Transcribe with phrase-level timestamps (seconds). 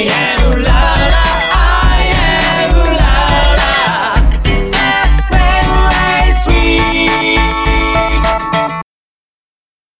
[0.00, 3.12] I am la la I am la
[3.60, 3.68] la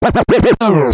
[0.01, 0.93] FM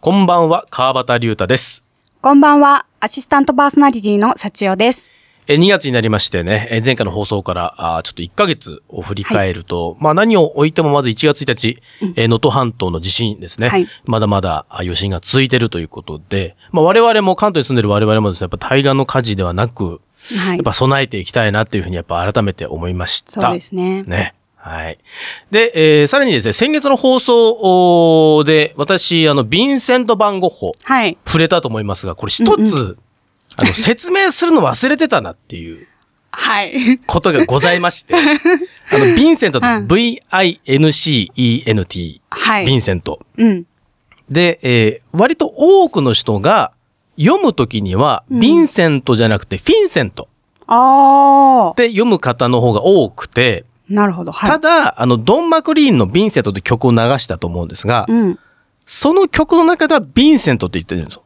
[0.00, 1.82] こんばんは、川端龍太です。
[2.20, 5.17] こんばんは、アシスタントパーソナリティの幸代です。
[5.48, 11.78] え2月になりましてね、え前回の放送からちょっと1ヶ月を振り返ると、まあ何を置いてもまず1月1日、
[12.16, 13.68] えー能登半島の地震ですね。
[13.68, 20.00] はいまだまだあ余震が続いているということで、まあ我々も関東に住んでる我々もですね、やっぱ対岸の火事ではなく、
[20.38, 23.40] はいやっぱ備えていきたいなっていうふうにやっぱ改めて思いました。
[23.40, 24.34] そうですねね。
[24.56, 24.98] はい。
[25.50, 31.16] で、えーさらにですね、先月の放送で、私、あの、ヴィンセント・バン・ゴッホ、はい。
[31.24, 32.98] 触れたと思いますが、これ一つ、
[33.56, 35.86] あの、説明するの忘れてたなっていう
[36.30, 36.98] はい。
[37.06, 38.18] ことがございまして、 あ
[38.98, 40.60] の、ヴィンセントと V-I-N-C-E-N-T、
[42.30, 43.20] はいヴィンセント。
[43.36, 43.66] うん。
[44.30, 46.72] で、えー割と多くの人が
[47.18, 50.28] 読むときには、ヴィンセントじゃなくてフィンセント
[50.66, 53.94] あって読む方の方が多くて、ー。
[53.94, 54.32] なるほど。
[54.32, 54.50] はい。
[54.50, 58.38] ただ、あの、ドン・マクリーンのヴィンセントって曲を流したと思うんですが、うん。
[58.86, 61.22] その曲の中ではヴィンセントって言ってるんですよ。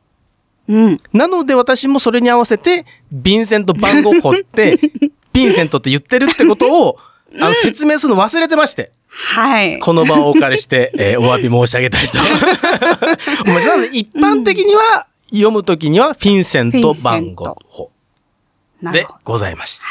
[0.69, 1.01] うん。
[1.13, 6.99] なので私もそれに合わせて、ヴィンセント番号掘って、ヴィンセントって言ってるってことを、
[7.41, 9.79] あの、説明するの忘れてまして、はい。
[9.79, 12.19] この場をお借りして、 えーお詫び申し上げたいと。
[13.51, 17.91] なので、一般的には、読むときには、フィンセント番号法
[18.83, 19.07] で。
[19.25, 19.85] ございました。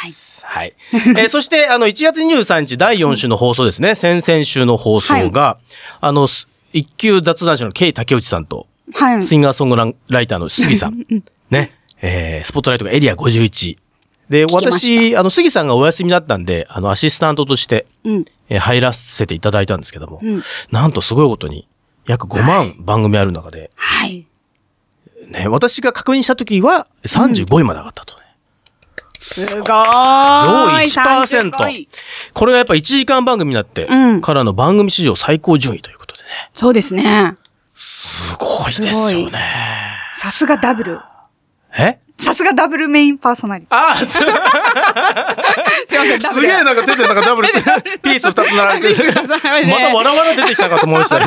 [0.48, 0.74] はい。
[0.94, 3.96] えーそして、あの、1月23日第4週の放送ですね。
[3.96, 5.58] 先々週の放送が、
[6.00, 9.24] あの、す一級雑談師のケイ竹内さんと、はい。
[9.24, 11.06] シンガーソングライターの杉さん。
[11.50, 11.72] ね。
[12.02, 13.78] えー、スポットライトがエリア51。
[14.30, 18.26] で、私、あの、杉さんがお休みだったんで、あの、アシスタントとして、うん。
[18.50, 21.68] えー入らせていただいたんですけども、んなんとすごいことに、
[22.08, 24.26] 約5万番組ある中で、はい。
[25.28, 28.22] ね、私が確認した時は35位まで上がったとね。
[29.20, 30.88] すごーい。
[30.88, 31.52] 上位1%。
[31.52, 31.88] 35位
[32.34, 36.30] これがやっぱ1時間番組になって、うんからの番組史上最高順位ということでね。
[36.54, 37.38] そうですね。
[37.82, 39.40] すごいですよね。
[40.14, 41.00] さすがダブル。
[41.80, 41.98] え？
[42.20, 46.42] さすがダブルメインパーソナリテああ、 すいません、ダブル。
[46.42, 49.14] すげえなんか出てるなんかダブルピース二つ並べてる。
[49.68, 51.24] またわらわら出てきたかと思いましたよ。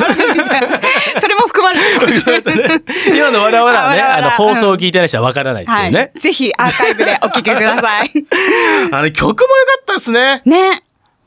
[1.19, 3.09] それも含まれてます。
[3.13, 6.13] 今のわらわらはね、あの、放送を聞いてない人はわからないってはいいうね。。
[6.15, 8.11] ぜひアーカイブでお聞きください。
[8.93, 10.41] あの、曲も良かったですね。
[10.45, 10.83] ね。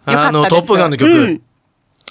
[0.06, 0.47] あの。
[0.47, 1.12] トップガンの曲。
[1.12, 1.43] うん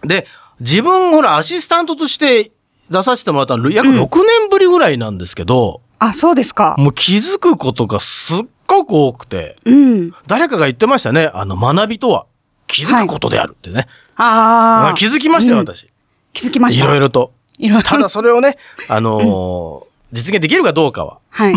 [0.05, 0.27] で、
[0.59, 2.51] 自分、ほら、アシスタントとして
[2.89, 6.75] 出させてもらったの、約6年ぶりぐらいなんですけど、あ、そうですか。
[6.77, 10.13] もう気づくことがすっごく多くて、うん。
[10.27, 11.31] 誰かが言ってましたね。
[11.33, 12.27] あの、学びとは
[12.67, 13.87] 気づくことであるってね。
[14.15, 14.93] ああ。
[14.95, 15.87] 気づきましたよ、うん私。
[16.33, 16.85] 気づきました。
[16.85, 17.33] いろいろと。
[17.57, 17.83] いろいろ。
[17.83, 18.57] ただそれをね、
[18.89, 21.55] あのー実現できるかどうかは、はい。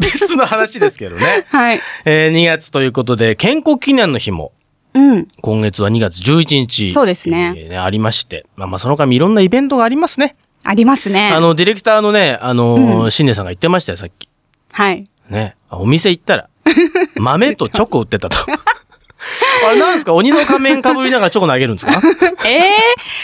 [0.00, 1.46] 別の話ですけどね。
[1.50, 1.80] はい。
[2.04, 4.50] えー2月ということで、健康記念の日も、
[4.94, 5.28] うん。
[5.40, 6.90] 今月は2月11日。
[6.90, 8.46] そうですねえーありまして。
[8.56, 10.36] まあまあその間いろんなイベントがありますね。
[10.64, 11.30] ありますね。
[11.32, 14.28] あの、ディレクターのね、あのー、新年さんが言ってましたよ、さっき。
[14.70, 15.08] はい。
[15.28, 15.56] ね。
[15.70, 16.48] お店行ったら、
[17.16, 18.36] 豆とチョコ売ってたと。
[19.68, 20.14] あれなんですか？
[20.14, 21.92] 鬼の仮面被りながらチョコ投げるんですか？
[22.46, 22.72] ええ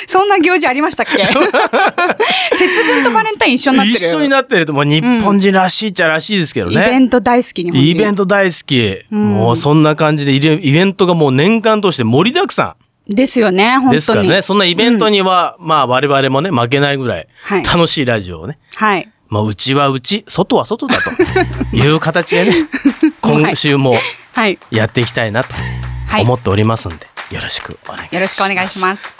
[0.06, 1.25] そんな行事ありましたっけ？
[2.56, 3.98] 節分とバレンタイン一緒になってる。
[3.98, 6.98] 一緒になってると、もう日本人らしいっちゃらしいですけどイベね。
[6.98, 7.91] ント大好き日本人。
[7.91, 8.98] イベント大好き。
[9.14, 12.76] もうそんな感じでイベントがもう年間通して盛りだくさ
[13.09, 13.94] ですよね、ん本当に。
[13.97, 14.42] ですからね。
[14.42, 18.59] そんなイベントには、まあ我々もね、負けないぐらいはい楽しいラジオをね。
[18.76, 19.09] はい。
[19.30, 22.53] まあうちはうち、外は外だという形でね、
[23.20, 24.00] 今週もはい。
[24.71, 28.15] やっていきたいなとはい思っておりますんで、よろしくお願いします。
[28.15, 29.19] よろしくお願いします。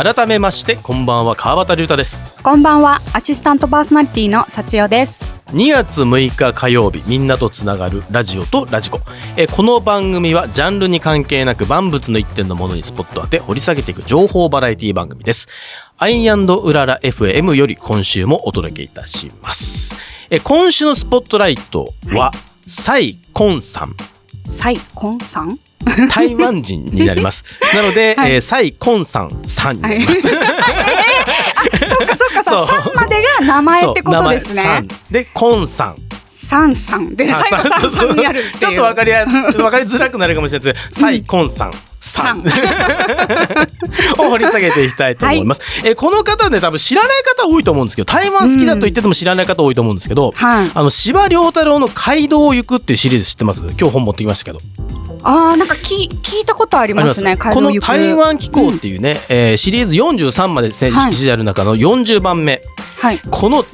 [0.00, 2.40] 改めまして、こんばんは、川端龍太です。
[2.44, 5.24] こんばんは、アシスタントパーソナリティの幸代です。
[5.46, 9.00] 2月6日火曜日、みんなとつながるラジオとラジコ。
[9.36, 15.48] えーこの番組はジャンルに関係なく万物の一点のものにスポットを当て掘り下げていく情報バラエティ番組です。
[15.96, 19.96] アイウララ FM より今週もお届けいたします。
[20.30, 22.30] えー今週のスポットライトは、
[22.68, 23.96] サイ・コンさん。
[24.46, 25.58] サイコンさん？
[26.10, 27.44] 台湾人になります。
[27.74, 30.22] なので、はいえーサイ・コンさんさんになります。
[30.22, 32.82] そっかそっかそう そう。
[32.82, 35.96] さんまでが名前ってことですねで、コンさん。
[36.30, 41.72] サンさんでさ最後サンさんになるっていう ちょっとわかりやす、わかりづらくなるかもしれないですサイコンさん。
[44.18, 45.60] を掘り下げていきたいと思います。
[45.84, 50.70] えこの方ね、多分知らない方多いと思うんですけど、台湾好きだと言ってても知らない方多いと思うんですけど、はい。
[50.74, 53.62] あの、司馬遼太郎の街道を行くっていうシリーズ知ってます？
[53.78, 54.60] 今日本持ってきましたけど。
[55.24, 61.12] ああなんかき聞いたことありますねこの台湾機構っていうね、えーシリーズ43まで選はい。
[61.14, 62.62] してある中の40番目。
[62.98, 63.64] はい、この、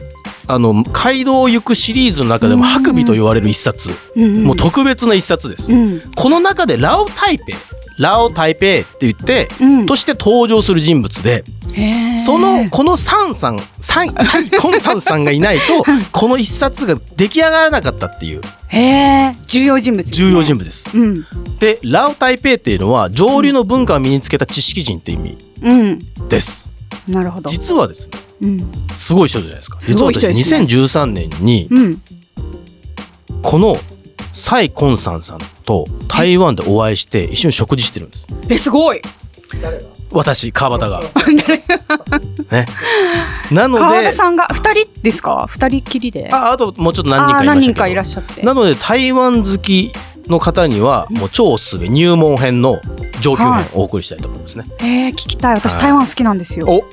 [0.47, 3.91] あの、街道を行くシリーズの中でも、白尾と言われる一冊。
[4.17, 4.25] うん。
[4.25, 5.71] うんもう特別な一冊です。
[5.73, 6.03] うん。
[6.15, 7.55] この中でラオ・タイペイ、
[7.99, 9.87] ラオ・タイペイって言って、うん。
[9.87, 11.45] として登場する人物で、
[12.25, 18.41] その、このサンさん、サイ、 サイコンサンさんがいないと、この一冊が出来上がらなかったっていう。
[19.47, 20.29] 重要人物ですね。
[20.29, 20.91] 重要人物です。
[20.95, 21.27] うん。
[21.61, 25.99] で、ラオ・タイペイっていうのは、上流の文化を身につけた知識人って意味うん。
[26.29, 26.69] です。
[27.09, 27.51] なるほど。
[27.51, 28.73] 実はですね、うん。
[28.95, 29.79] すごい人じゃないですか。
[29.81, 32.03] 実は私2013年に、うん。
[33.43, 33.77] この
[34.33, 38.27] サイ・コンサンさんと台湾でお会いして一緒に食事してるんです。
[38.49, 39.01] えすごい。
[40.13, 41.01] 私、川端が。
[42.51, 42.67] ね。
[43.51, 45.47] なので川田、さんが二人ですか？
[45.49, 46.29] 二人きりで。
[46.33, 48.43] ああともうちょっと何人かい何人かいらっしゃって。
[48.43, 49.93] なので台湾好き
[50.29, 52.81] の方にはもう超おすすめ入門編の
[53.21, 53.65] 上級編はい。
[53.75, 54.65] をお送りしたいと思いますね。
[54.81, 55.55] えー、聞きたい。
[55.55, 55.83] 私はい。
[55.83, 56.67] 台湾好きなんですよ。
[56.69, 56.85] お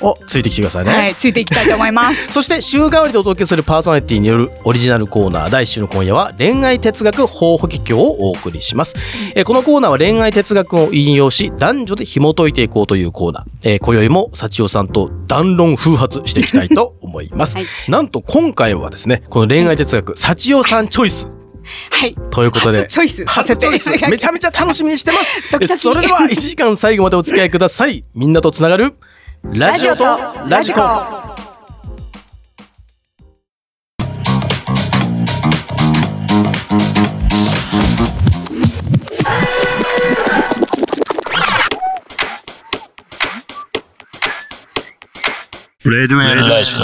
[0.00, 0.92] おついてきてくださいね。
[0.92, 2.30] はいついていきたいと思います。
[2.32, 8.94] そして週替わりでお届けするパーソナリティによるオリジナルコーナー第1週の今夜は恋愛哲学法法華経をお送りします、
[9.34, 17.66] えーこのコーナーは恋愛哲学を引用し男女で紐解いていこうというコーナー、えー今宵も幸代さんと談論風発していきたいと思います、 はい。
[17.88, 21.28] なんと今回はですねこの恋愛哲学幸代さんチョイス。
[21.90, 22.14] はい。
[22.30, 23.90] ということで初チョイス初チョイス。
[24.08, 25.78] めちゃめちゃ楽しみにしてます。
[25.78, 28.04] それでは1時間最後までお付き合いください。
[28.14, 28.94] みんなとつながる
[29.44, 30.04] ラジオと
[30.48, 30.80] ラジコ
[45.84, 46.82] レデュエルラジコ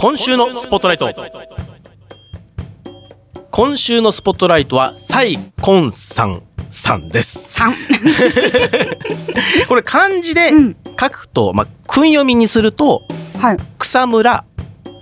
[0.00, 1.12] 今週のスポットライト。
[3.50, 7.52] 今週のスポットライトはサイコンさんさんです。
[7.52, 7.74] 三
[9.68, 10.76] これ漢字でうん。
[10.98, 13.02] 書くと、まあ、訓読みにすると
[13.38, 13.58] はい。
[13.78, 14.44] 草むら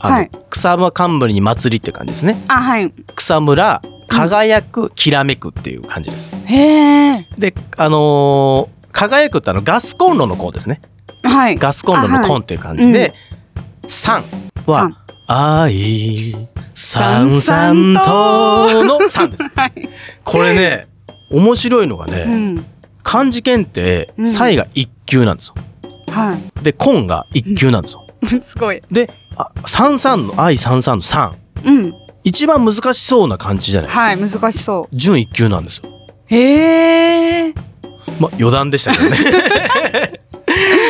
[0.00, 0.30] あの、はい。
[0.50, 2.36] 草間冠に祭りって感じですね。
[2.48, 2.92] あはい。
[3.14, 6.36] 草むら輝く、きらめくっていう感じです。
[6.46, 10.80] へえであのー輝くってあのガスコンロのコンですね。
[11.22, 11.56] はい。
[11.56, 13.14] ガスコンロのコンっていう感じで、
[13.88, 14.22] 三
[14.66, 14.90] は
[15.26, 16.36] 三愛
[16.74, 19.50] さんさんとの三です。
[19.56, 19.88] はい
[20.24, 20.86] これね、
[21.30, 22.64] 面白いのがね、うん
[23.02, 25.54] 漢字検定、うんサイが一級なんですよ。
[26.12, 28.06] はで、コンが一級なんですよ。
[28.22, 31.34] いすごいで、あ三三の愛三三の三。
[31.64, 31.92] うん
[32.24, 34.04] 一番難しそうな漢字じゃないですか。
[34.04, 35.88] はい難しそ準一級なんですよ。
[35.88, 37.54] うへえ
[38.20, 39.16] まあ、余談でしたけどね。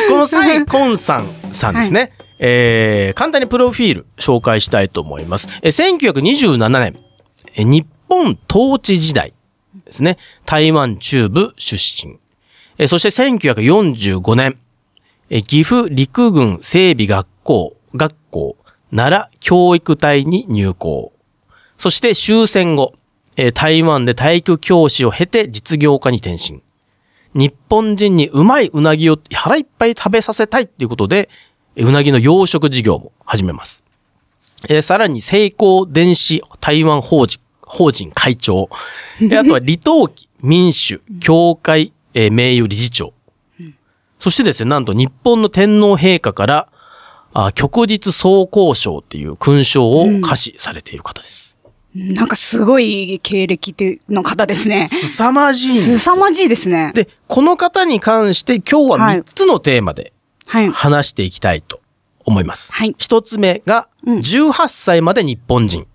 [0.09, 2.11] このサイコンさんさんですね。
[2.39, 5.47] えー簡単にプロフィール紹介したいと思います。
[5.61, 9.33] えー1927年、日本統治時代
[9.85, 10.17] ですね。
[10.45, 12.17] 台湾中部出身。
[12.87, 14.57] そして1945年、
[15.29, 18.55] 岐阜陸軍整備学校、学校、
[18.91, 21.11] 奈良教育隊に入校。
[21.77, 22.93] そして終戦後、
[23.53, 26.61] 台湾で体育教師を経て実業家に転身。
[27.35, 31.29] 日本人にうまいうなぎを腹いっぱい食べさせたいっていうことで、
[31.83, 33.83] うなぎの養殖事業も始めます。
[34.69, 38.69] えーさらに、成功電子台湾法人、法人会長。
[39.21, 43.13] えーあとは、李登輝民主協会、えー名誉理事長。
[44.17, 46.67] そしてですね、なんと日本の天皇陛下から、
[47.31, 51.57] あ旭日総交渉っていう勲章を可視されている方です。
[51.95, 60.13] なんかすごい経歴っての方ですね凄まじいす凄まじいですねで、この方に関して今日ははい3つのテーマではい
[60.49, 61.79] 話していきたいと
[62.25, 62.73] 思います。
[62.73, 65.87] はい一つ目が、うん18歳まで日本人。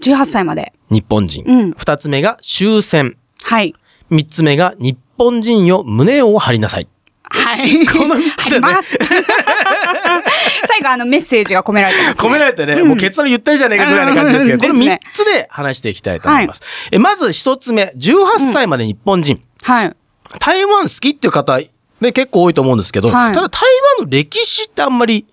[0.00, 1.44] 18歳まで日本人。
[1.46, 3.16] うん二つ目が終戦。
[3.42, 3.74] はい
[4.08, 6.88] 三つ目が日本人よ胸を張りなさい。
[7.32, 7.86] はい。
[7.86, 8.98] この三つでねます。
[10.66, 12.28] 最後あのメッセージが込められてます、ね。
[12.28, 16.60] 込められてね、もう結論言ってるじゃねえかぐらいの感じですけど、これうんですね三つで話していきたいと思います。
[16.90, 19.40] えまず一つ目、18歳まで日本人。
[19.62, 19.96] はい。
[20.40, 21.60] 台湾好きっていう方、
[22.00, 23.60] ね、結構多いと思うんですけど、はいただ台
[23.98, 25.26] 湾の歴史ってあんまり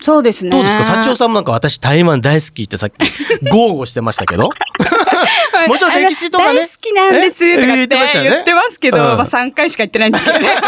[0.00, 0.50] そうですね。
[0.50, 0.84] どうですか？
[0.84, 2.94] 幸代さんもなんか私台湾大好きってさっき
[3.50, 4.50] 豪語してましたけど？
[5.68, 6.58] もちろん歴史とかね。
[6.60, 7.76] 大好きなんですとかえ？
[7.76, 10.48] 言ってましたよね言ってますけど、うんまあ3回しか言ってないんですけどね。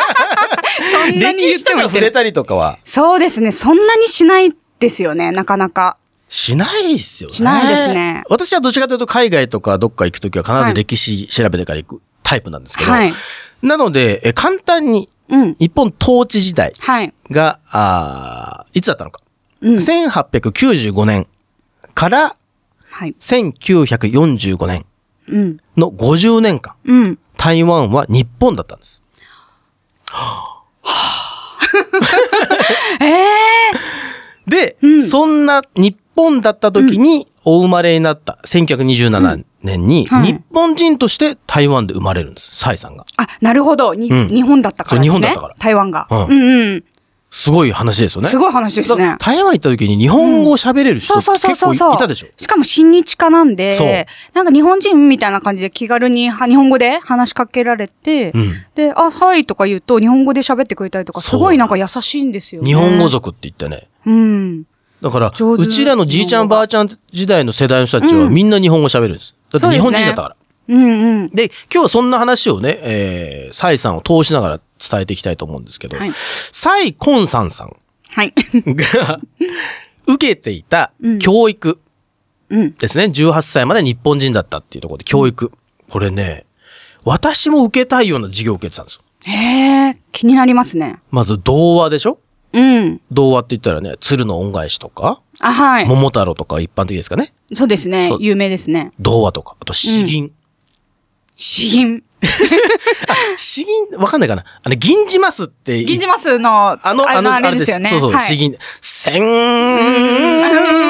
[0.93, 2.79] そんなに言っ歴史とても触れたりとかは？
[2.85, 3.51] そうですね。
[3.53, 5.97] そんなにしないですよね、なかなか。
[6.29, 7.35] しないですよね。
[7.35, 12.91] しないですね私はどちらかというと海外とかどっか行くときは必ず歴史調べてから行くタイプなんですけど。
[12.93, 13.13] はい。
[13.63, 15.55] なので、え簡単にうん。
[15.59, 17.13] 日本統治時代はい。
[17.31, 19.21] が、あーいつだったのか。
[19.61, 19.77] うん。
[19.77, 21.27] 1895年
[21.95, 22.37] から
[22.91, 23.15] はい。
[23.21, 24.87] 1945年
[25.29, 25.59] うん。
[25.77, 27.19] の50年間、うん。
[27.37, 29.03] 台湾は日本だったんです。
[33.01, 33.31] ええ
[34.47, 43.05] で、うんそんな日本だった時にお生まれになった1927年に、はい日本人として台湾で生まれるんです、蔡さんが。
[43.19, 43.95] あ、なるほど。
[43.95, 45.19] に、うん日本だったからですね。
[45.19, 46.09] そう日本だったから台湾が。
[46.11, 46.85] うんうんうん。
[47.29, 48.29] すごい話ですよね。
[48.29, 49.17] すごい話ですね。
[49.19, 51.95] 台湾行った時に日本語を喋れる人結構そうそうそうそう。
[51.95, 52.29] いたでしょ？
[52.37, 62.69] しかも親日家なんで、そうなんか日本人みたいな感じで気軽には日本語で話しかけられて、うんで、あ、はいとか言うと日本語で喋ってくれたりとか、すごいなんか優しいんですよね。
[62.69, 63.89] 日本語族って言ってね。
[64.07, 64.65] うん。
[65.03, 69.35] だから、うちらのじいちゃんばあちゃん時代の世代の人たちはみんな日本語喋るんです。
[69.53, 70.37] だって日本人だったから。
[70.69, 71.31] うんうん。
[71.31, 74.61] で、今日はそんな話をね、えー、蔡さんを通しながら
[74.91, 76.13] 伝えていきたいと思うんですけど、はい
[76.53, 77.77] 蔡コさんさん
[78.11, 78.33] はい。
[78.65, 79.21] が
[80.07, 81.79] 受けていたうん教育
[82.49, 82.75] うん。
[82.75, 83.05] ですね。
[83.05, 85.53] 18歳まで日本人だったっていうところで教育。
[85.91, 86.47] これね、
[87.05, 89.03] 私も受けたいような授業を受けてたんですよ。
[89.27, 91.01] へえ、気になりますね。
[91.11, 92.19] まず童話でしょ？
[92.53, 93.01] うん。
[93.11, 95.87] 童話って言ったらね、鶴の恩返しとか、あ、はい。
[95.87, 97.33] 桃太郎とか一般的ですかね。
[97.53, 98.11] そうですね。
[98.21, 98.93] 有名ですね。
[98.99, 100.33] 童話とか、あと詩吟。
[101.35, 102.03] 詩吟？
[103.37, 105.85] 詩吟、わかんないかなあの、銀じますって。
[105.85, 107.91] 銀じますの、あの、あの、あれですよね。
[107.91, 108.57] そうそう、はい詩吟。
[108.81, 109.13] 尖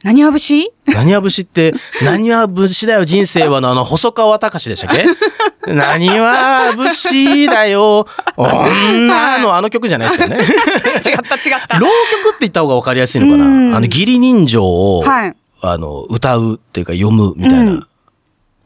[0.03, 5.05] 何は節何は節って、 何は節だよ人生はのあの、細川隆でしたっけ？
[5.73, 8.07] 何は節だよ。
[8.35, 10.37] 女のあの曲じゃないですかね。
[10.41, 10.41] 違っ
[11.01, 11.77] た違った。
[11.79, 11.87] 浪
[12.23, 13.69] 曲って言った方が分かりやすいのかうん。
[13.69, 15.35] なあの、義理人情を、はい。
[15.61, 17.71] あの、歌うっていうか読むみたいな。
[17.73, 17.83] うん。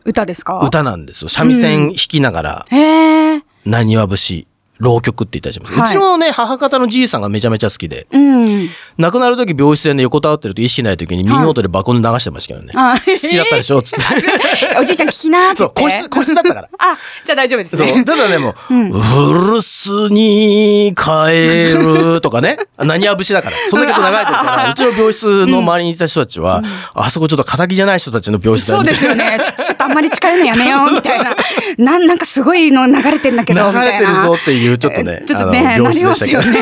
[0.06, 0.60] 歌ですか？
[0.64, 1.30] 歌なんですよ。
[1.30, 3.42] 三味線弾きながら、へえ。
[3.66, 4.48] 何は節、
[4.80, 5.74] 浪曲って言ったりします。
[5.74, 8.70] はいうちのね、母方のじいさんがめちゃめちゃ好きで、うん。
[8.98, 12.74] 亡くなる時病室でね、横たわってると意識ない時に耳元でバコンで流してましたけどね。
[12.76, 13.82] あ好きだったでしょ？
[13.82, 14.78] つって。
[14.80, 15.72] おじいちゃん聞きなーってそう。
[15.74, 16.70] 個室、個室だったから。
[16.78, 17.88] あ、じゃあ大丈夫ですそう。
[17.88, 18.04] ね。
[18.04, 18.54] ただね、もう、
[19.00, 22.58] 古巣に帰るとかね。
[22.78, 23.56] 何は節だから。
[23.68, 26.62] そんな曲流れてるから、うちの病室の周りにいた人たちは、
[26.94, 29.38] あそこちょっと仇じゃない人たちの病室だそうですよね。
[29.40, 31.36] ちょっとあんまり近寄るのやめよう、みたいな。
[31.78, 33.72] なん、なんかすごいの流れてんだけど。
[33.72, 36.32] 流れてるぞっていう、ちょっとね、ちょっとね、なります。
[36.34, 36.48] よね。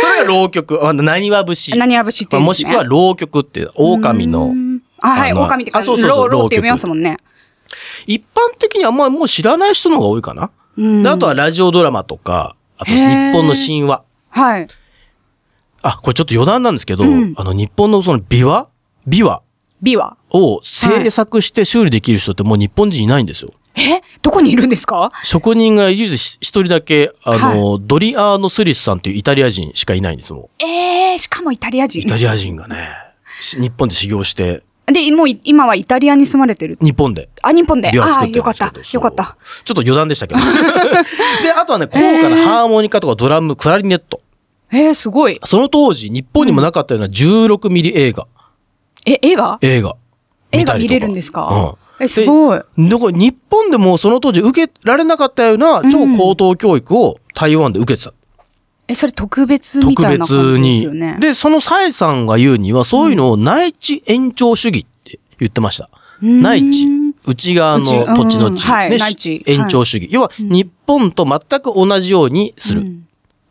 [0.00, 1.76] それが浪曲、何は節。
[1.76, 2.44] 何は節ってね。
[2.44, 4.52] もしくは浪曲って、狼の。
[5.00, 7.18] あ、はい、狼ってか、あそうそうそうロー、ローって読みますもんね。
[8.06, 10.50] 一般的にあんまりもう知らない人の方が多いかな。
[11.10, 13.00] あとはラジオドラマとか、あと日
[13.32, 14.02] 本の神話。
[14.30, 14.66] はい。
[15.82, 18.66] あ、これちょっと余談なんですけど、うんあの日本のその琵琶？
[19.08, 19.40] 琵琶
[19.82, 23.52] 美はを制作して修理できる人ってもう日本人いないんですよ。
[23.76, 25.10] えどこにいるんですか？
[25.22, 32.02] 職人が唯一一人だけ、あの、ドリアーノ・スリスさんっていうイタリア人しかいないんですもんええー、しかもイタリア人。
[32.02, 32.06] イ。
[32.06, 32.76] タリア人がね、
[33.40, 36.76] 日本で修行して、で、もう今はイタリアに住まれてる。
[36.80, 37.88] 日本であ、日本で。
[37.88, 38.72] ああ、よかった。
[38.92, 39.36] よかった。
[39.64, 40.40] ちょっと余談でしたけど。
[40.40, 44.20] で、あとはね、高価なハーモニカとかドラム、クラリネット。
[44.72, 45.38] えー、すごい。
[45.44, 48.26] その当時、日本にもなかったような16ミリ映画。
[49.06, 49.96] え、映画映画。
[50.52, 51.79] 映画見れるんですかうん。
[52.00, 52.58] え、すごい。
[52.78, 58.14] でだから日本でもその当時受けられなかったような超高等教育を台湾で受けてた。
[58.88, 61.16] え、それ特別み特たいな感別じですによね。。
[61.20, 65.88] で、その蔡さんが言うには、そういうのを内地延長主義って言ってました。
[66.26, 66.86] ん内地。
[67.26, 68.64] 内側の土地の地。
[68.64, 70.08] うんはいで内地延長主義。
[70.10, 72.84] 要は、日本と全く同じようにするっ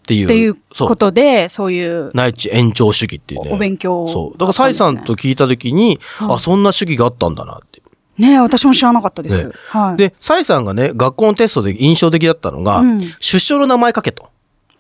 [0.06, 0.26] ていう。
[0.26, 3.52] っていうことで、そういう、内地延長主義っていうね。
[3.54, 4.38] お勉強そう。
[4.38, 7.79] だから、蔡さんと聞いたときに、あ、そんな主義があったんだなって。
[8.20, 9.48] ね私も知らなかったです。
[9.48, 9.98] ねはい。
[9.98, 14.30] で、蔡さんがね、学校のテストで印象的だったのが、うん出生の名前書けと。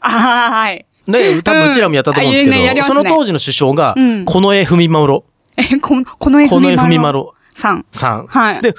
[0.02, 0.86] ああ、はい。
[1.08, 5.24] ね、多分うちらもやったと思うんですけど、うんあねねその当時の首相がうん、近衛文麿
[5.58, 7.86] え、この、この絵近衛文麿さん。
[7.92, 8.28] さん。
[8.28, 8.74] はいで、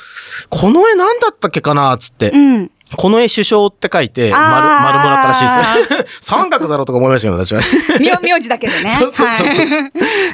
[0.50, 2.70] 近衛なんだったっけかなつって、うん。
[2.98, 6.18] 近衛首相って書いて、丸、丸もらったらしいです。
[6.26, 7.60] 三角だろうとか思いましたけど、私は。
[8.00, 8.96] 名名字だけでね。
[9.00, 9.66] そうそうそう。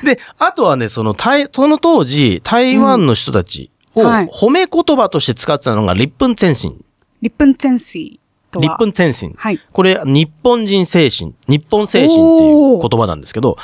[0.04, 6.84] で、あとはね、その、台、その当時、台湾の人たちを褒め言葉として使ってたのが、立分前進。
[7.22, 8.62] リップンツェンシーとは？
[8.62, 9.34] 立分前進。
[9.36, 13.56] はいこれ、日本人精神、日本精神っていう言葉なんですけど、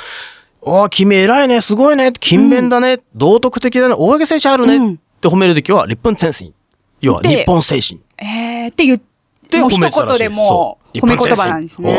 [0.65, 6.53] ああ、君偉いね、すごいね、勤勉だね、道徳的だね、大げ精神あるね、うんって褒めるときは、立分前進。
[6.99, 8.01] 要は、で日本精神。
[8.17, 9.01] えー、って言っ
[9.49, 11.97] で、もう一言でも褒め言葉なんですね。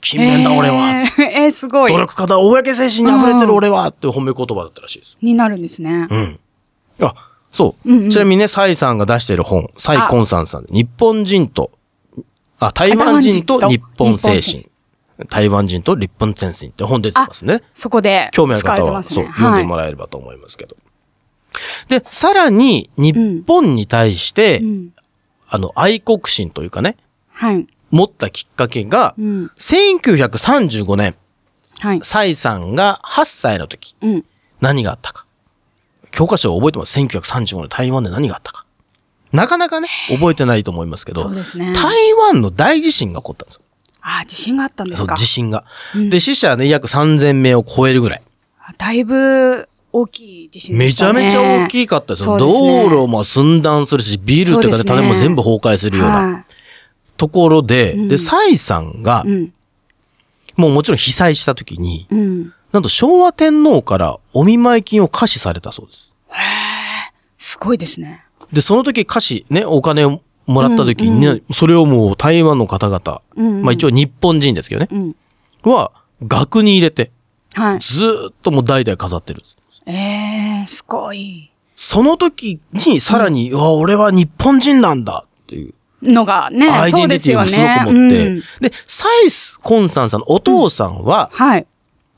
[0.00, 0.90] 勤勉だ、俺は。
[0.90, 1.98] えー、えーすごい努。
[1.98, 5.16] 力家だ、公精神に溢れてる俺は、って褒め言葉だったらしいです。
[5.22, 6.08] になるんですね。
[6.10, 6.40] うん。
[7.00, 7.14] あ、
[7.54, 7.88] そう。
[7.88, 11.70] うんうんちなみにね、サイさんが出している本、サイコンさんさん、日本人と、
[12.58, 14.68] あ、台湾人と日本精神。
[15.28, 17.62] 台湾人と日本精神って本出てますね。
[17.72, 19.26] そこで興味ある方は、そう。
[19.26, 20.74] 読んでもらえればと思いますけど。
[21.88, 23.14] で、さらに、日
[23.46, 24.88] 本に対して、うん。
[25.46, 26.96] あの、愛国心というかね、
[27.28, 27.68] はい。
[27.92, 29.50] 持ったきっかけが、うん。
[29.56, 31.14] 1935年、
[31.78, 32.00] はい。
[32.02, 34.24] サイさんが8歳の時、うん。
[34.60, 35.24] 何があったか。
[36.14, 36.98] 教科書を覚えてます。
[36.98, 38.64] 1935年台湾で何があったか。
[39.32, 41.42] なかなかね、覚えてないと思いますけど、ね
[41.74, 43.62] 台湾の大地震が起こったんですよ。
[44.00, 45.16] ああ、地震があったんでそうすか。
[45.16, 45.64] 地震が。
[46.08, 48.22] で、死者はね、約3000名を超えるぐらい。
[48.60, 51.24] あだいぶ大きい地震でめちゃしたね。
[51.24, 52.38] めちゃ大きかったですよ。
[52.38, 56.44] すね道路も寸断するし、ビルとかで建物も全部崩壊するようなは
[57.16, 59.52] ところで、んで、蔡さんがい。、うん。
[60.56, 62.52] もうもちろん被災した時に、うん。
[62.74, 66.12] なんと昭和天皇からお見舞い金を可視されたそうです。
[67.38, 68.24] すごいですね。
[68.52, 75.16] で、その時歌詞、ね、お金をもらった時にね、それをもう台湾の方々、うんうんまあ一応日本人ですけどね、うん。
[75.62, 75.92] は、
[76.26, 77.12] 額に入れて、
[77.54, 77.78] はい。
[77.78, 79.44] ずーっともう代々飾ってる。
[79.86, 81.52] ええすごい。
[81.76, 87.82] その時にさらに、うわ、俺は日本人なんだっていう、のがね、アイデンティティをすごね。
[87.84, 91.66] く持って、うんで、サイス・コンサンさんのお父さんははい。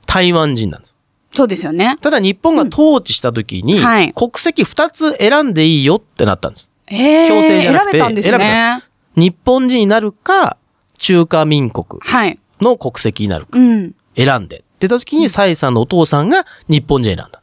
[0.06, 0.94] 台湾人なんです。
[1.32, 1.98] そうですよね。
[2.00, 6.70] ただ日本が統治した時に、はい国籍2つ選んでいいよってなったんです。
[6.88, 10.56] ええ強制じゃなくて、選べたんです日本人になるか、
[10.98, 12.38] 中華民国はい。
[12.60, 13.94] の国籍になるか、うん。
[14.16, 14.56] 選んで。
[14.56, 17.42] って言った時に、サイさんのお父さんが日本人選んだ。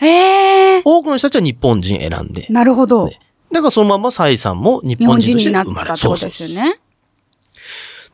[0.00, 2.46] ええ多くの人たちは日本人選んで。
[2.50, 3.08] なるほど。
[3.52, 5.94] だからそのままサイさんも日日本本人として生まれた。
[5.94, 6.80] たってことですよね。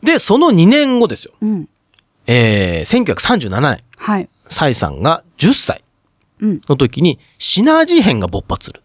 [0.02, 1.34] で、その2年後ですよ。
[1.40, 1.68] うん。
[2.26, 4.28] えー、1937年、はい。
[4.48, 5.84] サイさんが10歳
[6.40, 6.60] うん。
[6.68, 8.82] の時に、シナジー編が勃発する。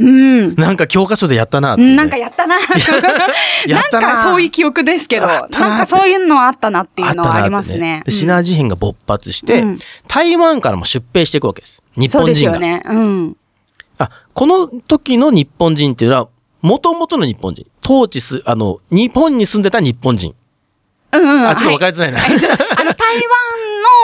[0.00, 0.54] うん。
[0.54, 2.56] なんか教科書でやったなね、なんかやったな。
[3.68, 8.10] やったななんか遠い記憶ですけど、ななんかそういうのあったなっていうのはありますねって。
[8.10, 11.82] でシナジー編が勃発して、うん台湾からも出兵していくわけです。
[11.96, 12.58] 日そう本人が。
[12.58, 12.82] ですよね。
[12.86, 13.36] うん。
[13.98, 16.28] あ、この時の日本人っていうのは、
[16.62, 17.66] 元々の日本人。
[17.84, 20.34] 統治す、あの、日本に住んでた日本人。
[21.12, 21.48] うんうん。
[21.48, 22.18] あ、ちょっとわかりりづらいな。
[22.18, 22.36] あの、
[22.94, 23.16] 台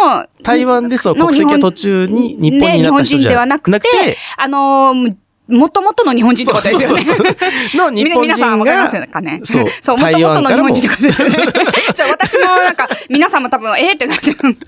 [0.02, 5.14] 湾の、台湾でそう、の国籍が途中に日本になった人じゃで日本人ではなくて、あのー、
[5.48, 7.04] もともとの日本人ってことですよね。
[7.04, 9.40] そうそうそうの日み本皆さん人わかりますが、かね。
[9.44, 11.36] そうそう、もと台もとの日本人ってことですよね。
[11.94, 14.36] じゃあ私もなんか、皆さんも多分、えーってなってる。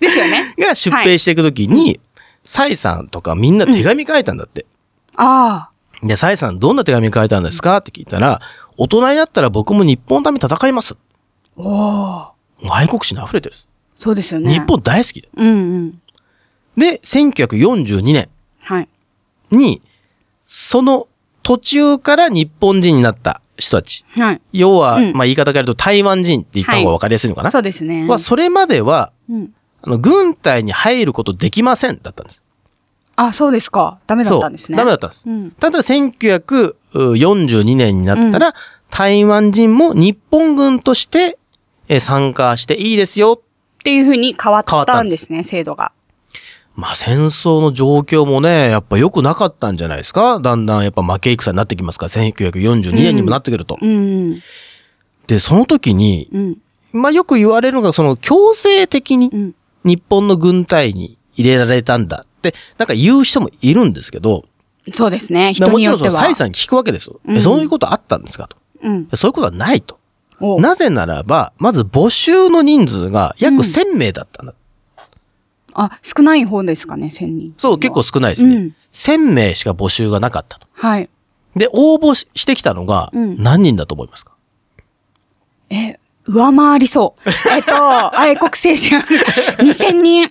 [0.00, 0.54] ですよね。
[0.58, 2.00] が出兵していくときに、
[2.44, 4.66] サイさんとかみんな手紙書いたんだって。
[5.14, 5.68] あ
[6.02, 6.06] あ。
[6.06, 7.76] で、サイさんどんな手紙書いたんですか？
[7.76, 8.40] って聞いたら、
[8.76, 10.96] 大人になったら僕も日本のために戦います。
[11.58, 12.32] お
[12.64, 12.74] お。
[12.74, 13.54] 愛国心に溢れてる。
[13.96, 14.52] そうですよね。
[14.52, 15.28] 日本大好きで。
[15.36, 16.02] うんうん。
[16.76, 18.28] で、1942年
[18.62, 18.88] はい。
[19.50, 19.82] に、
[20.46, 21.08] その
[21.42, 24.04] 途中から日本人になった人たち。
[24.10, 24.40] はい。
[24.52, 27.50] 要は、うんまあ言い方変えると台湾人って言った方が分かりやすいのかな。
[27.50, 28.06] そうですね。
[28.06, 29.52] は、それまでは、うん。
[29.82, 32.42] あの、軍隊に入ることできませんだったんです。
[33.16, 33.98] あ、そうですか。
[34.06, 34.78] ダメだったんですね。
[34.78, 35.28] ダメだったんです。
[35.28, 38.54] うんただ、1942年になったら、
[38.90, 41.37] 台湾人も日本軍として
[41.88, 43.40] えー参加していいですよ。
[43.42, 45.92] っていうふうに変わったんですすね、制度が。
[46.74, 50.38] まあ、戦争の状況もね、やっぱ良くなかったんじゃないですか？
[50.38, 52.06] だんだんやっぱ負け戦になってきますか？
[52.06, 53.78] ら、1942年にもなってくると。
[53.80, 54.40] うん。
[55.26, 56.58] で、その時に、うん。
[56.92, 59.54] まあよく言われるのが、その強制的にうん。
[59.84, 64.44] 日本の軍隊に入れられたんだって、なんか言う人もいるんですけど、
[64.92, 65.52] そうですね。
[65.54, 66.24] 人だからもちろんそのによっては。
[66.24, 67.20] 蔡さんに聞くわけですよ。
[67.28, 68.56] えうんそういうことあったんですかと。
[68.82, 69.08] うん。
[69.14, 69.97] そういうことはないと。
[70.40, 74.54] おなぜならば、まず募集の人数が約1000名だったんだ。
[75.74, 77.54] あ、少ない方ですかね、1000人。
[77.56, 78.56] そう、結構少ないですね。
[78.56, 80.66] うん1000名しか募集がなかったと。
[80.72, 81.08] はい。
[81.54, 84.32] で、応募ししてきたのがうん何人だと思いますか、
[85.70, 87.30] え、上回りそう。
[87.52, 89.16] えっと、愛国精神ある。
[89.64, 90.30] 2000人。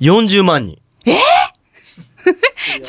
[0.00, 0.78] 40万人。
[1.04, 1.12] ち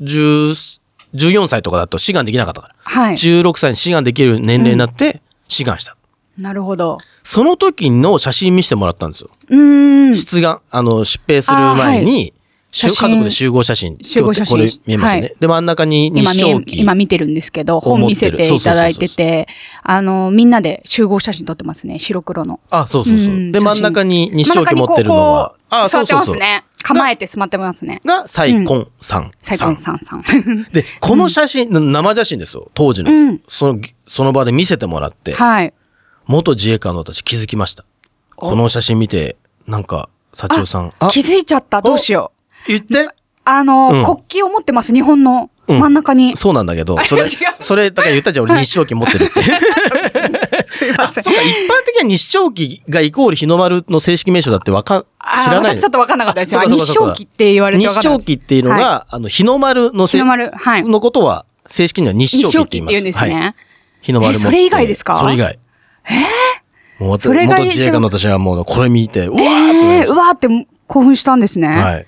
[0.00, 0.80] 10、
[1.16, 2.74] 14歳とかだと志願できなかったから。
[2.78, 3.14] はい。
[3.14, 5.96] 16歳に志願できる年齢になって志願した。
[6.38, 6.98] なるほど。
[7.22, 9.30] その時の写真見せてもらったんですよ。
[9.48, 10.14] うーん。
[10.16, 12.34] 出願、あの、出兵する前に、
[12.76, 13.96] 家族で集合写真。
[14.02, 15.20] 集合写真これ見えますね。
[15.20, 16.80] はいで、真ん中に日照記。
[16.80, 19.48] 今見てるんですけど、本見せていただいてて、
[19.82, 22.60] あの、みんなで集合写真撮ってますね、白黒の。
[22.70, 23.26] あ、そうそうそう。
[23.26, 26.26] で、うん写真真ん中に日照記持ってるのは、あ、あ、そそううそうそう。
[26.26, 26.64] そう座ってますね。
[26.82, 28.00] 構えて座ってますね。
[28.04, 29.30] が、サイコンさん。
[29.40, 30.22] サイコンさんさん。
[30.72, 33.10] で、この写真、生写真ですよ、当時の。
[33.10, 35.72] うんその、その場で見せてもらって、はい。
[36.26, 37.84] 元自衛官の私気づきました。
[38.36, 39.36] この写真見て、
[39.66, 41.82] なんか、幸代さん、あ、気づいちゃった。
[41.82, 42.35] どうしよう。
[42.68, 43.08] 言って
[43.44, 46.36] あの、うん国旗を持ってます、日本のうん真ん中に。
[46.36, 47.24] そうなんだけど、それ
[47.58, 49.42] それ、だから言ったじゃん、俺日照記持ってるって。
[50.70, 55.74] すいませんそうか、一般的には日照記がイコール日の丸の正式名称だってわかん、あ知らない。
[55.74, 56.60] 私ちょっとわかんなかったですよ。
[56.62, 62.92] 日照旗って言われて日照記っていうのが、あの、日の丸のせ日の丸はいのことは、正式には日日照旗ってって言います。
[62.92, 63.34] 言うんですね。
[63.34, 63.54] はい。
[64.02, 65.14] 日の丸持ってえそれ以外ですか？
[65.14, 65.58] それ以外。
[66.08, 70.48] えもう私、それが元自衛官の私はもう、これ見て、うわーってえー、うわーって
[70.86, 71.66] 興奮したんですね。
[71.68, 71.72] た。
[71.74, 72.06] はい。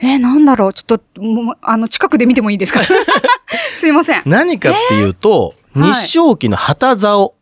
[0.00, 0.74] えー、なんだろう？
[0.74, 2.80] ちょっと、もう、あの、近くで見てもいいですか？
[3.76, 4.22] すいません。
[4.24, 7.34] 何かっていうと、はい日照記の旗竿、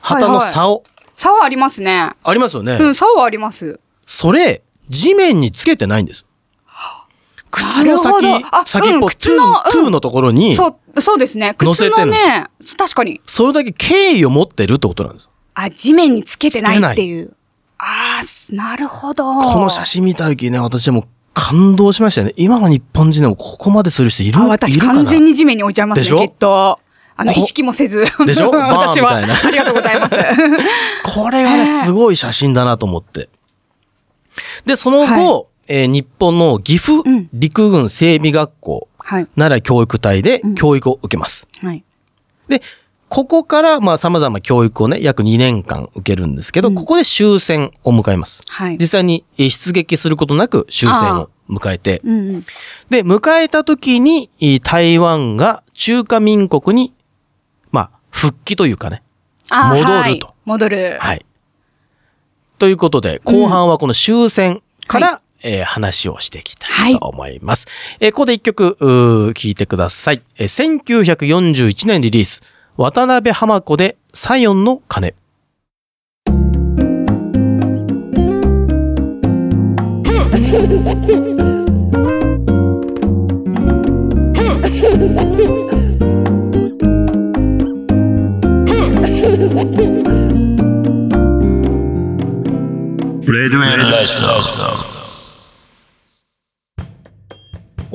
[0.00, 0.82] 旗の竿、
[1.14, 2.10] 差はありますね。
[2.22, 2.74] ありますよね。
[2.74, 3.80] うん、差はあります。
[4.04, 6.26] それ、地面につけてないんです。
[7.50, 11.54] 靴の先なるほどあ、うん先っぽ、靴のトゥーのところに、そう、そうですね。
[11.56, 12.44] 靴のね、
[12.76, 13.20] 確かに。
[13.26, 15.30] それだけ敬意を持ってるってことなんです。
[15.54, 17.34] あ、地面につけてないっていう。
[17.78, 19.24] ああ、すなるほど。
[19.38, 22.34] この写真見た時ね、私はもう感動しましたよね。
[22.36, 26.78] 今の日本人でもここまでする人いるあ、私完全に地面に置いちゃいますね、きっと。
[27.16, 28.04] あの、こ意識もせず。
[28.26, 28.50] でしょ？
[28.52, 29.14] 私は。
[29.16, 30.16] ありがとうございます。
[31.04, 33.28] これがね、すごい写真だなと思って。
[34.64, 39.26] で、その後、はえー日本の岐阜うん陸軍整備学校、はい。
[39.36, 41.46] 奈良教育隊で教育を受けます。
[41.62, 41.84] はい。
[42.48, 42.62] で、
[43.10, 48.44] ここから、まあ、様々教育をね、約2年間受けるんですけど、ここで終戦を迎えます。
[48.46, 52.40] はい実際にえー出撃することなく終戦を迎えて、うんうん。
[52.88, 56.94] で、迎えた時に、えー台湾が中華民国に、
[57.72, 59.02] まあ、復帰というかね。
[59.50, 60.96] 戻るはいと戻る。
[61.00, 61.26] はい。
[62.60, 67.66] ということで、後半はこの終戦から、えー話をしていきたいと思います。
[67.98, 70.22] えーここで一曲、うー聴いてください。
[70.38, 72.40] えー1941年リリース、
[72.82, 75.14] 渡辺浜子でサヨンの鐘。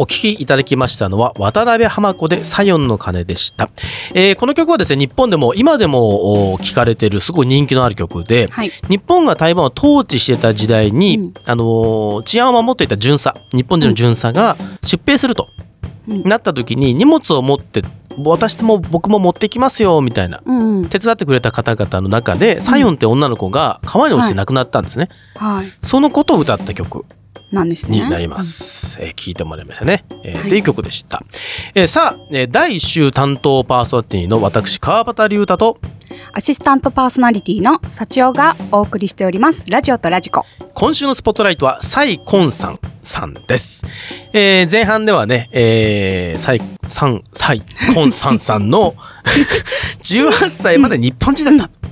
[0.05, 3.71] お聴きいただきましたのは、渡辺浜子でサヨンの鐘でした。
[4.13, 15.47] えーこの曲はですね、日本でも今でもお聴かれているすごい人気のある曲で、はい日本が台湾を統治してた時代に、うんあのー治安を守っていた巡査、日本人の巡査が出兵すると、
[16.07, 17.81] うんなった時に荷物を持って、
[18.23, 20.39] 私も僕も持ってきますよ、みたいな。
[20.45, 20.85] うんうん。
[20.87, 25.09] 手伝ってくれた方々の中で、サヨンって女の子が川に落ちて亡くなったんですね。
[25.35, 25.65] はい。
[25.81, 27.05] そのことを歌った曲
[27.51, 28.03] なんですね。
[28.03, 28.97] になります。
[29.01, 30.03] えー聞いてもらいましたね。
[30.23, 31.21] えーはいっていう曲でした。
[31.73, 35.77] えーさあ、えー第1週担当パーソナリティの私、川端龍太と、
[36.34, 39.65] アシスタントパーソナリティの幸代がお送りしております。
[39.69, 40.45] ラジオとラジコ。
[40.73, 43.84] 今週のスポットライトは、サイコンさんさんです。
[44.34, 47.62] えー前半ではね、えー、サイ、さん、サイ
[47.93, 48.95] コンさんさんの
[50.03, 51.84] 18歳まで日本人だった。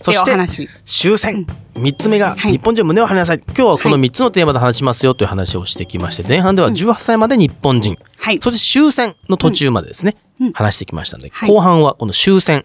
[0.00, 0.68] そして。
[0.84, 1.46] 終戦。
[1.74, 3.42] 3つ目が、はい日本人は胸を張りなさい。
[3.46, 7.98] 今日はこの3つのテーマで話しますよという話をしてきまして、前半では18歳まで日本人。
[8.18, 8.40] はい。
[8.40, 12.64] そして終戦の途中までですね、うん話してきましたので、はい後半はこの終戦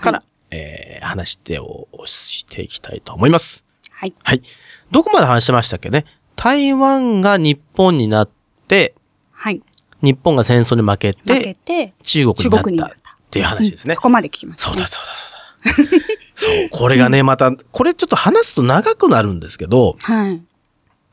[0.00, 3.64] から、えー話してをしていきたいと思います。
[3.92, 4.14] はい。
[4.22, 4.42] はい。
[4.90, 6.04] どこまで話してましたっけね？
[6.36, 8.30] 台湾が日本になっ
[8.68, 8.94] て、
[9.32, 9.62] はい。
[10.02, 12.58] 日本が戦争に負け負けて、て、中国になった。
[12.58, 12.96] 中国になったっ
[13.30, 13.94] ていう話ですね。
[13.94, 16.06] そこまで聞きました、そうだそうだそうだ。
[16.40, 20.40] そう、これがね、また、これちょっと話すと長くなるんですけど、はい。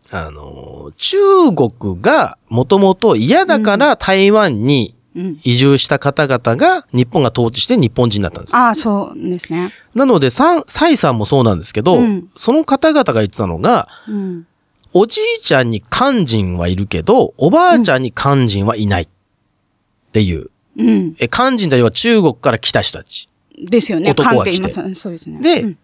[0.10, 1.18] あの、中
[1.54, 5.40] 国がもともと嫌だから台湾にうん。
[5.44, 8.58] 移住した方々が日本が統治して日本人になったんですよ。
[8.58, 9.72] ああ、そうですね。
[9.96, 14.48] なので、サイさんもそうなんですけど、うんその方々が言ってたのが、うん。
[14.94, 19.04] おじいちゃんに漢人はいるけど、おばあちゃんに漢人はいない。
[19.04, 19.08] っ
[20.12, 20.52] ていう。
[20.78, 21.16] うん。
[21.20, 23.28] え、漢人というのは中国から来た人たち。
[23.58, 24.12] ですよね。
[24.12, 24.72] 男が来て。
[24.72, 25.42] そうですね。
[25.42, 25.78] でうん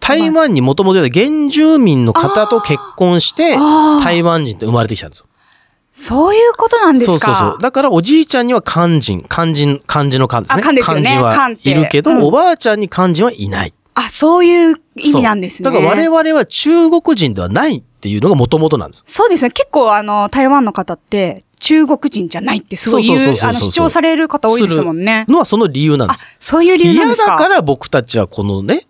[0.00, 3.56] 台湾にもともと原住民の方と結婚して、
[4.02, 5.26] 台湾人って生まれてきたんですよ。
[5.92, 7.12] そういうことなんですか？
[7.12, 7.58] そうそうそう。
[7.58, 10.60] だからおじいちゃんには漢人、漢人、漢字の漢ですね。
[10.60, 13.72] あ漢ですよね人は漢っているけど、うんおばあちゃんに漢人はいない。
[13.94, 15.70] あ、そういう意味なんですね。
[15.70, 19.04] だから我々は中国人ではないっていうのがもともとなんです。
[19.06, 19.52] そうですね。
[19.52, 27.30] 結構あの、台湾の方って、中国人じゃないってすごい言う、あの、主張される方多いですもんねのはその理由なんあです。、そういう理由なん嫌ですか？
[27.30, 28.82] だから僕たちはこのね、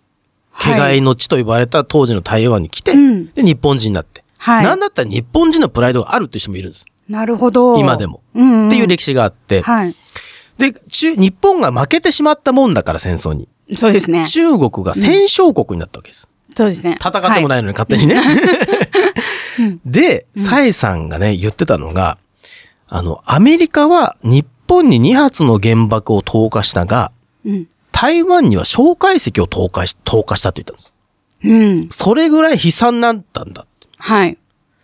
[0.51, 4.25] はいの地と呼ばれた当時の台湾に来て、うんで、日本人になって。
[4.37, 6.85] はいなんだったら日本人のプライドがあるっていう人もいるんです。
[7.07, 7.77] なるほど。
[7.77, 8.21] 今でも。
[8.35, 9.61] うん、っていう歴史があって。
[9.61, 9.95] はい。
[10.57, 13.47] で、中、日本が負けてしまったもんだから戦争に。
[13.75, 14.25] そうですね。
[14.25, 16.29] 中国が戦勝国になったわけです。
[16.53, 16.97] そうですね。
[16.99, 18.21] 戦ってもないのに勝手にね。
[19.85, 22.17] で、サイさんがね、言ってたのが、
[22.87, 27.11] あの、アメリカは日本に2発の原爆を投下したが、は
[27.45, 27.49] い。
[27.49, 27.67] うん。
[27.91, 30.93] 台湾には蒋介石を投下し、投下したと言ったんです。
[31.43, 31.53] う
[31.85, 31.89] ん。
[31.89, 33.65] それぐらい悲惨だったんだ。
[33.97, 34.37] はい。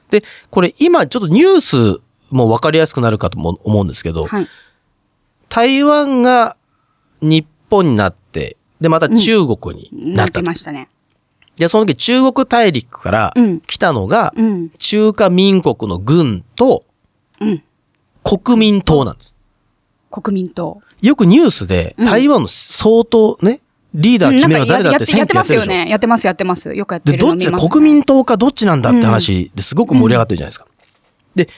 [0.10, 4.48] で、これ今ちょっとニュースもわかりやすくなるかとも思うんですけど、はい。
[5.50, 6.56] 台湾が
[7.22, 10.46] 日本になって、で、また中国にななってったと。
[10.46, 10.88] ましたね。
[11.58, 14.70] で、その時中国大陸からうん来たのが、うん。
[14.78, 16.86] 中華民国の軍と
[17.42, 17.64] うん。
[18.24, 19.36] 国民党なんです。
[20.10, 20.82] 国民党。
[21.02, 23.62] よくニュースでうん台湾の相当ね、
[23.94, 25.70] リーダー決めるのは誰だって選やって挙やってるでしょ。
[25.70, 25.90] ますよね。
[25.90, 26.74] やってます、やってます。
[26.74, 30.68] よくやってで、るのどっち国民党かどっちなんだって話ですごく盛り上がってるじゃないですか。
[31.36, 31.50] で、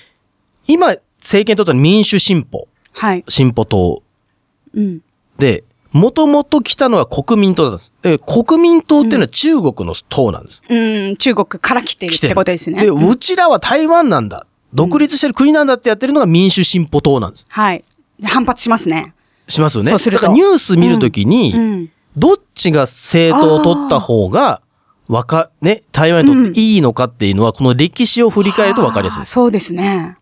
[0.67, 3.23] 今、政権取ったのは民主進歩、はい。
[3.27, 4.03] 進歩党
[4.73, 5.01] うん。
[5.37, 7.93] で、もともと来たのは国民党だったんです。
[8.01, 10.63] で、国民党っていうのは中国の党なんです。
[10.67, 12.81] うん、中国から来てるってことですね。
[12.81, 14.47] で、うちらは台湾なんだ。
[14.73, 17.45] 独立してる国なんだってやってるのが民主進歩党なんです。
[17.49, 17.83] はい。
[18.23, 19.13] 反発しますね。
[19.47, 19.89] しますよね。
[19.89, 21.89] そうするとだからニュース見るときに、うん。
[22.15, 24.61] どっちが政党を取った方が、
[25.09, 29.31] わか、ね、台湾にとっていいのかっていうのは、この歴史を振り返るとわかりやすいです。
[29.33, 30.17] そうですね。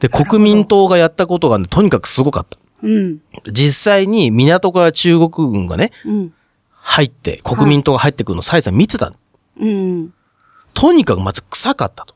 [0.00, 2.58] で、国民党がやったことがね、とにかくすごかった。
[2.82, 3.18] うん。
[3.50, 6.32] 実際に港から中国軍がね、うん。
[6.72, 9.12] 入って、国民党が入ってくるのをサイさん見てた。
[9.60, 10.12] うん。
[10.74, 12.14] とにかくまず臭かったと。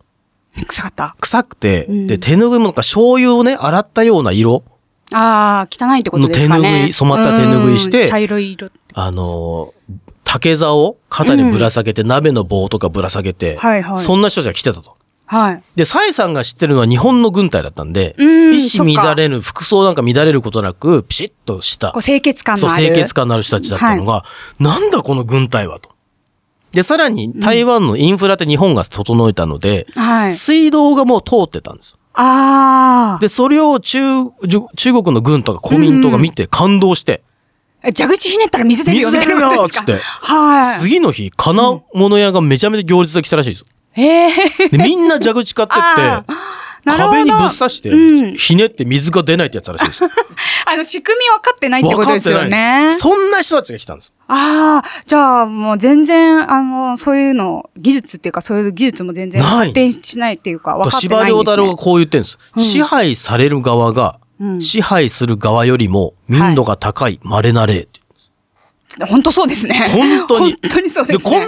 [0.69, 1.17] 臭かった？
[1.21, 4.63] 臭くて、うんで、手ぬぐいもなんか醤油をね、洗ったような色、
[5.13, 6.63] ああ、汚いってことですかね。
[6.63, 8.71] の手拭い染まった手拭いしてうん茶色い色。
[8.95, 14.97] あのー竹竿を肩にぶら下げて、鍋の棒とかぶら下げて、はいはいそんな人たちが来てたと。
[15.27, 15.63] はい。
[15.75, 22.85] で、サイさんが知ってるのは日本の軍隊だったんで、うん一糸乱れぬ、服装なんか乱れることなく、ピシッとしたこう、、清潔感そう、のある。
[22.87, 24.25] 清潔感のある人たちだったのが、
[24.59, 25.91] なんだこの軍隊はと。
[26.73, 30.33] で、さらに台湾のインフラって日本が整えたので、はい。
[30.33, 31.99] 水道がもう通ってたんですよ。
[32.15, 33.19] ああ。
[33.21, 33.99] で、それを中、
[34.77, 37.23] 中国の軍とか国民党が見て感動して、
[37.85, 40.81] え蛇口ひねったら水出るよ水出るよっつってはい。
[40.81, 43.67] 次の日、金物屋がめちゃめちゃ行列で来たらしいですよ。
[43.97, 46.33] ええで、みんな蛇口買ってあって、
[46.85, 50.11] 壁にぶっ刺して、うんひねって水が出ないってやつらしいですよ。
[50.67, 52.93] あの、仕組み分かってないってことですよねい。。
[52.93, 54.13] そんな人たちが来たんです。
[54.29, 61.39] ああ、じゃあもう全然、あの、そういうの、技術っていうかそういう技術も全然発展しないっていうか分かって司馬ないんです、ね。
[61.39, 62.39] 遼太郎がこう言ってるんです。
[62.59, 68.01] 支配される側が、うん支配する側よりも民度が高い稀な例って。
[69.07, 69.75] 本当そうですね。
[69.93, 71.31] 本当に本当にそうでで、すね。
[71.31, 71.47] こんな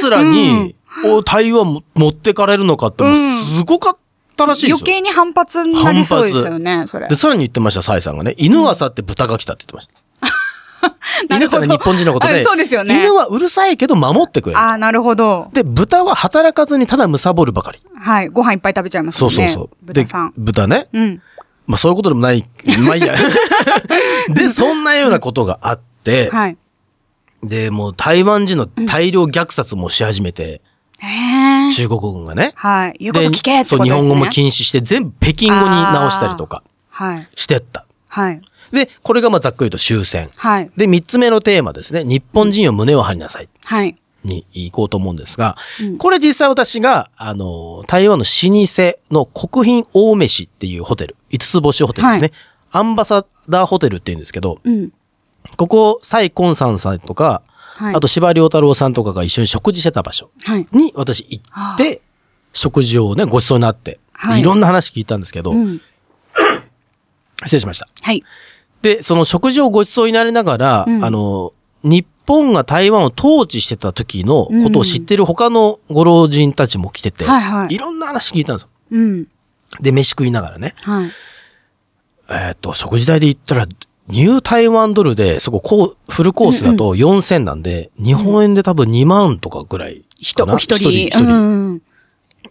[0.00, 3.96] 奴らに、お台湾も持ってかれるのかって、もうすごかっ
[4.36, 4.70] たらしい。
[4.72, 7.14] 余計に反発になりそうですよね、それで、。
[7.14, 9.92] さらに言ってました、サイさんがね、犬が去って豚が来たって言ってました。
[11.30, 14.58] 犬ってのは日本人のことで、あ そうですよね犬はうるさいけど守ってくれる。
[14.58, 15.48] ああ、なるほど。
[15.52, 17.80] で、豚は働かずにただ貪るばかり。
[17.94, 18.28] はい。
[18.28, 19.36] ご飯いっぱい食べちゃいますもね。
[19.36, 19.70] そうんそうそう。
[19.82, 20.88] 豚さんで。、豚ね。
[20.92, 21.22] うん。
[21.66, 22.44] まあそういうことでもない。
[22.86, 23.14] まあいいや。
[24.28, 26.56] で、そんなようなことがあって、はい。
[27.42, 30.60] で、もう台湾人の大量虐殺もし始めて。
[31.74, 32.52] 中国軍がね。
[32.54, 32.96] はい。
[32.98, 34.02] 言うことで聞けってそう、ことですね。
[34.02, 37.28] 日本語も禁止して、全部北京語に直したりとかはい。
[37.34, 37.86] してった。
[38.08, 38.40] はい。
[38.72, 40.30] で、これがまあざっくりと終戦。
[40.36, 40.70] はい。
[40.76, 42.04] で、三つ目のテーマですね。
[42.04, 43.48] 日本人を胸を張りなさい。
[43.64, 43.96] はい。
[44.24, 45.56] に行こうと思うんですが、
[45.98, 52.30] これ実際私が、あの、台湾の老舗の国賓大飯っていうホテル、五つ星ホテルですね。
[52.70, 54.92] アンバサダーホテルって言うんですけど、うん。
[55.56, 57.42] ここ、蔡根さんさんとか、
[57.74, 57.94] はい。
[57.94, 60.66] あと、司馬遼太郎さんとかが一緒に食事してた場所はい。
[60.72, 62.02] に私行って、
[62.52, 65.80] 食事をね、ご馳走になって、はいいろんな話聞いたんですけど、うん。
[67.44, 67.88] 失礼しました。
[68.00, 68.22] はい。
[68.82, 78.68] で、その食事をご馳走になりながら、うんあの、日本が台湾を統治してた時のことを知ってる他のご老人たちも来てて、はいはいろんな話聞いたんですよ。
[78.92, 79.28] うん。
[79.80, 80.74] で、飯食いながらね。
[80.82, 81.10] はい。
[82.30, 83.66] えっ、と、食事代で言ったら、
[84.12, 90.04] ニュー台湾ドルで、そここう、フルコースだと4000なんで、日本円で多分2万とかぐらい
[90.36, 90.56] かな？
[90.56, 90.90] 人お一人。
[90.90, 91.28] 一人。
[91.28, 91.32] う
[91.74, 91.82] ん。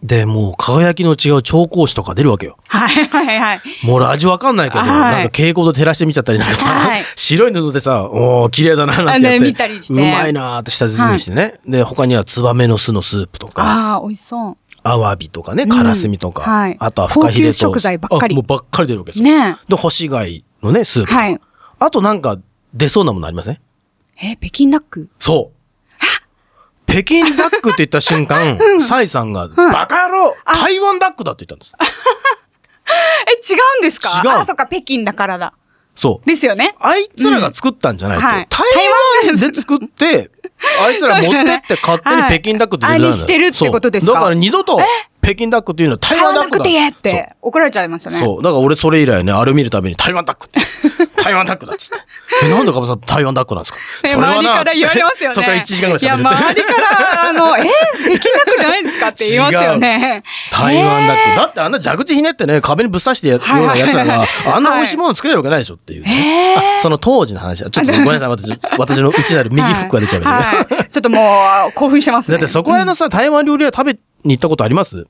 [0.02, 2.58] で、もう輝きの違う調香師とか出るわけよ。
[2.66, 3.60] はいはいはい。
[3.84, 9.36] もう俺味わかんないけど、はいなんか蛍光灯照らしてみちゃったりなんかさ、はい白い布でさ、おー、綺麗だな、なんてやって。
[9.36, 11.60] あね見たりしてうまいなーって下積みしてね。
[11.68, 14.56] で、他にはツバメの巣のスープとか、ああ、美味しそう。
[14.82, 17.58] アワビとかね、カラスミとか、はいあとはフカヒレと。
[17.58, 19.24] 高級食材ばっかりあもうばっかり出るわけですよ。
[19.24, 21.20] ねで、干し貝のね、スープとか。
[21.22, 21.40] はい
[21.84, 22.36] あとなんか
[22.74, 23.54] 出そうなものありません？
[24.22, 24.32] え。
[24.32, 25.08] え、北京ダック？
[25.18, 25.58] そう。
[26.86, 31.74] 北京ダックって言った瞬間、 サイさんが、バカ野郎台湾ダックだって言ったんです。
[33.50, 34.20] え、違うんですか？
[34.22, 35.54] 違うあ、そっか、北京だからだ。
[35.94, 36.28] そう。
[36.28, 36.74] ですよね。
[36.78, 38.24] あいつらが作ったんじゃないと。
[38.24, 40.30] うんはい台湾で作って、
[40.86, 44.12] あいつら持ってって勝手に北京ダックって言うはいあにしてるってことですか？
[44.12, 44.78] そうだから二度と
[45.22, 46.64] 北京ダックっていうのは台湾ダックだ。
[46.64, 48.16] 台湾ダックって言えって怒られちゃいましたね。
[48.18, 48.42] そう。
[48.42, 50.60] だから俺それ以来ね、あれ見るたびに台湾ダックって。
[51.22, 51.96] 台湾ダックだっつって。
[52.44, 53.78] え、なんでかばさん台湾ダックなんですか？
[54.04, 55.34] えそれはな周りから言われますよね。
[55.36, 60.22] そっから1時間ぐらい喋るいや、周りから、あの、え北京ダックじゃないですかって言いますよね。
[60.50, 61.22] 台湾ダック。
[61.30, 70.76] えーだってあんな蛇口ひねってね、壁にぶっ刺してやるような奴らが、あんな美味しいもの作れるわけないでしょっていうね、あ その当時の話は、ちょっとごめんなさい、私、私の内なる右フックが出ちゃいましたけど。
[70.76, 72.36] はいちょっともう、興奮してますね。
[72.36, 75.06] だってそこら辺のさ、台湾料理屋食べに行ったことあります？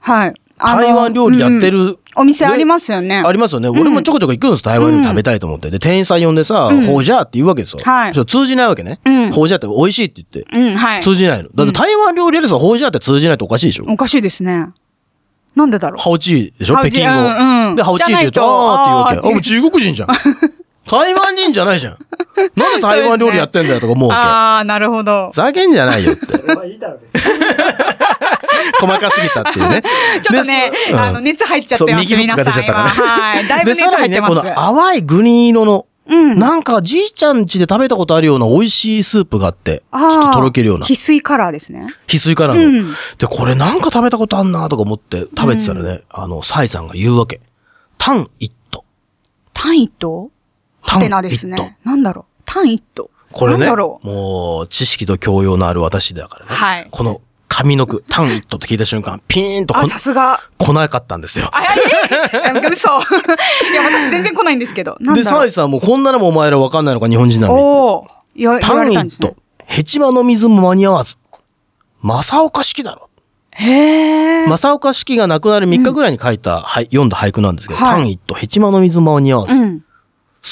[0.00, 0.34] はい。
[0.58, 3.22] 台湾料理やってる、うんお店ありますよね。
[3.24, 3.68] ありますよね。
[3.68, 5.70] 俺もちょこちょこ行くんです、台湾料理食べたいと思って。
[5.70, 7.78] で、店員さん呼んでさ、ほうじゃーって言うわけですよ。
[7.84, 8.98] はい通じないわけね。
[9.04, 10.58] うんほうじゃーって美味しいって言って。
[10.58, 11.02] うん、はい。
[11.02, 11.48] 通じないの。
[11.54, 13.84] だって台湾料理屋でさ、ほうじゃーって通じないとおかしいでしょ？
[13.86, 14.66] おかしいですね。
[15.54, 16.02] なんでだろう？
[16.02, 16.76] ハオチーでしょ？
[16.78, 17.76] 北京語。
[17.76, 19.28] で、ハオチーって言うと、あーって言うわけ。
[19.28, 20.08] あ、もう中国人じゃん。
[20.88, 21.98] 台湾人じゃないじゃん。
[22.56, 24.20] なんで台湾料理やってんだよとか思うわけ。
[24.20, 25.34] ああ、なるほどふ。
[25.34, 26.54] ざけんじゃないよって。
[26.54, 27.08] まあいいだろうね。
[28.80, 29.82] 細かすぎたっていうね。
[30.22, 32.62] ちょっとねあの、熱入っちゃってそう、ます、右フッ皆クが出ちゃ。
[32.62, 32.88] ったから。
[32.88, 33.46] はい。
[33.46, 34.42] だいぶで、熱さらにね、入ってます。
[34.42, 36.38] この淡いグリーン色の、うん。
[36.38, 40.86] なんかじいちゃん家で食べたことあるような美味しいスープがあって、ちょっととろけるような。
[40.86, 41.86] 翡翠カラーですね。
[42.06, 42.60] 翡翠からの。
[42.62, 47.40] うんで、これなんか食べたことあんなとか思って食べてたらね、あの、サイさんが言うわけ。
[47.98, 48.84] タンイット。
[49.52, 50.30] タンイット？
[50.88, 51.78] ハテナですタンイッね。
[51.84, 52.42] なんだろう。
[52.44, 53.10] タンイット。
[53.32, 53.68] これね。
[53.68, 56.50] もう、知識と教養のある私だからね。
[56.50, 60.38] はいこの上の句、タンイットって聞いた瞬間、ピーンとこあ、さすが。
[60.58, 61.48] 来なかったんですよ。
[61.52, 61.66] あ、え
[62.54, 62.88] え嘘。
[62.88, 62.92] い
[63.74, 64.96] や、私全然来ないんですけど。
[65.14, 65.24] で。
[65.24, 67.60] サイさんもこんなのもお前らわかんないのか日本人なんで。
[67.60, 68.08] おお。
[68.36, 69.42] 言わ言タンイわれたんですねット。。
[69.64, 71.16] ヘチマの水も間に合わず。
[72.02, 73.08] 正岡式だろ。
[73.50, 74.46] へえ。
[74.46, 79.62] 正岡式が亡くなる3日ぐらいに書いた、はい、読んだ俳句なんですけど、はいタンイット、ヘチマの水も間に合わず。
[79.62, 79.84] うん。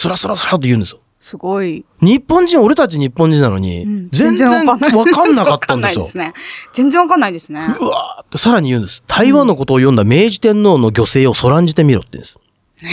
[0.06, 1.00] スラスラスラと言うんですよ。
[1.18, 1.84] すごい。
[2.00, 5.44] 日本人、俺たち日本人なのに、うん全然わかんなかったんですよ。
[5.52, 6.32] わかんないですね。
[6.72, 7.60] 全然わかんないですね。
[7.80, 9.02] うわーってさらに言うんです。
[9.08, 12.38] 台湾のことを読んだ明治天皇の御政をそらんじてみろって言うんです。
[12.82, 12.86] え？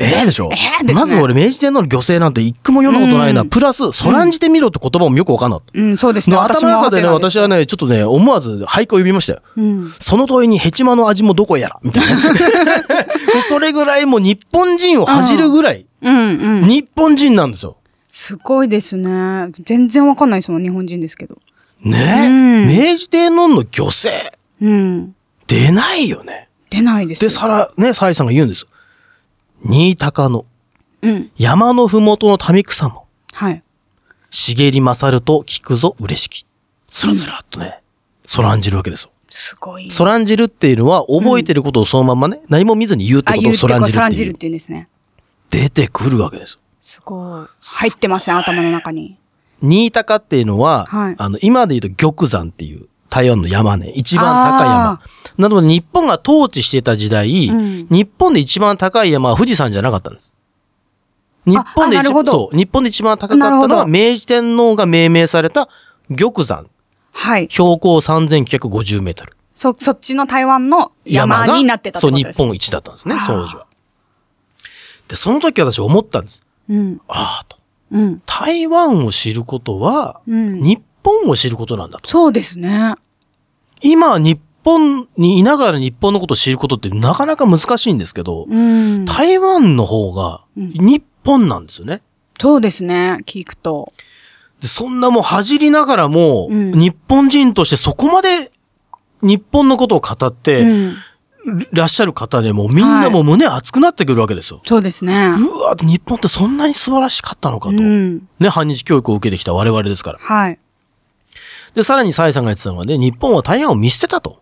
[0.22, 3.44] えでしょ、ええですねまず俺明治天皇の御政なんて一句も読んだことないな。
[3.44, 5.78] プラス、そらんじてみろって言葉もよくわかんなかった。
[5.78, 6.36] うん、そうですね。
[6.36, 9.42] の頭の中でね、私はね、ちょっとね、思わず俳句を呼びましたよ。
[9.56, 9.92] うん。
[10.00, 12.16] その問いにヘチマの味もどこやら、みたいな。
[13.48, 16.64] それぐらいもう日本人を恥じるぐらい、うんうん。
[16.66, 17.76] 日本人なんですよ。
[18.10, 19.48] すごいですね。
[19.64, 21.36] 全然わかんないですもん、日本人ですけど。
[21.82, 22.26] ね？
[22.28, 25.14] うん明治天皇の御政、うん。
[25.46, 26.48] 出ないよね。
[26.76, 27.30] 出ないですで、よ。
[27.30, 28.66] さら、ね、サイさんが言うんです。
[29.64, 30.44] 新高の
[31.02, 31.30] うん。
[31.36, 33.62] 山のふもとの民草も、はい。
[34.30, 36.46] 茂り勝ると聞くぞ嬉しき。
[36.90, 37.80] つらつらっとね、
[38.26, 39.10] そらんじるわけですよ。
[39.28, 39.90] すごい。
[39.90, 44.52] そらんじるっていうのは、覚えてることをそのままね、何も見ずに言うってあ、ことをそらんじるそらんじるっっていう。
[44.52, 44.88] んですね。
[45.50, 46.58] 出てくるわけですよ。
[46.80, 47.46] すごい。
[47.60, 49.18] 入ってますね、頭の中に。
[49.60, 55.00] 新高っていうのは、はいあの、今で言うと玉山っていう台湾の山ね、一番高いあ山。
[55.38, 60.34] なので日本が統治してた時代、うん日本で一番高い山は富士山じゃなかったんです。
[61.46, 65.68] 日本で一そう、日本で一番高かったのは明治天皇が命名された
[66.08, 66.66] 玉山、
[67.12, 67.46] はい。
[67.48, 69.36] 標高3950メートル。
[69.52, 72.36] そ、そっちの台湾の山になってたってそう、ことです。
[72.42, 73.66] 日本一だったんですね、当時は。
[75.06, 76.44] で、その時私思ったんです。
[76.68, 77.00] うん。
[77.06, 77.58] ああ、と。
[77.92, 78.22] うん。
[78.26, 82.08] 台湾を知ることは、うん日本を知ることなんだと。
[82.08, 82.94] そうですね。
[83.82, 89.04] 今、日本にいながら日本のことを知ることってなかなか難しいんですけど、うん。
[89.04, 92.02] 台湾の方が日本なんですよね。
[92.40, 93.18] そうですね。
[93.26, 93.88] 聞くと。
[94.60, 98.50] でそんなもう恥じりながらも、うん日本人としてそこまで
[99.20, 100.94] 日本のことを語ってうん。
[101.72, 104.62] らっしゃる方でもうみんなもう胸熱くなってくるわけですよ。
[104.64, 105.28] そうですね。
[105.28, 107.76] うわ、日本ってそんなに素晴らしかったのかと。
[107.76, 108.26] うん。
[108.38, 110.18] ね、反日教育を受けてきた我々ですから。
[110.20, 110.58] はい。
[111.74, 114.40] で、さらに蔡さんが言ってたのはね、日本は台湾を見捨てたと。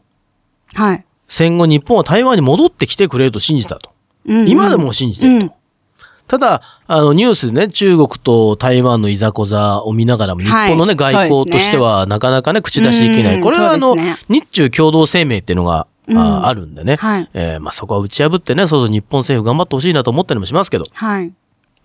[0.74, 1.04] はい。
[1.28, 3.90] 戦後日本は台湾に戻ってきてくれると信じたと。
[4.26, 5.46] うん今でも信じてると。
[5.46, 5.52] うん
[6.28, 13.34] ただ、あの、ニュースでね、中国と台湾のいざこざを見ながらも、日本のね、はい外交としては、なかなかね、口出しできない。
[13.34, 13.96] うんこれはあの、
[14.30, 16.96] 日中共同声明っていうのが、うんああるんでね。
[16.96, 20.86] はいえーまあ、そこは打ち破ってね、そうそう日本政府頑張ってほしいなと思ったりもしますけど。
[20.94, 21.32] はい。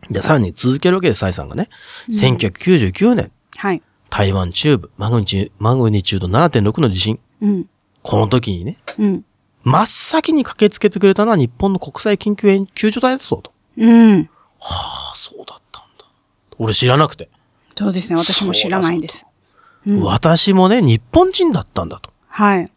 [0.10, 1.68] で、さらに続けるわけです、蔡さんがね。
[2.10, 3.82] 1999年、はい。
[4.10, 7.20] 台湾中部、マグニチュード、マグニチュード7.6の地震。
[7.42, 7.70] うん。
[8.02, 9.26] この時にね、うん。
[9.64, 13.52] 真っ先に駆けつけてくれたのは日本の国際緊急援救助隊だそうと。
[13.78, 14.30] うん。
[14.62, 16.06] ああ、そうだったんだ。
[16.58, 17.30] 俺知らなくて。
[17.76, 18.18] そうですね。
[18.18, 19.26] 私も知らないです。
[19.86, 22.12] うん私もね、日本人だったんだと。
[22.28, 22.72] はい。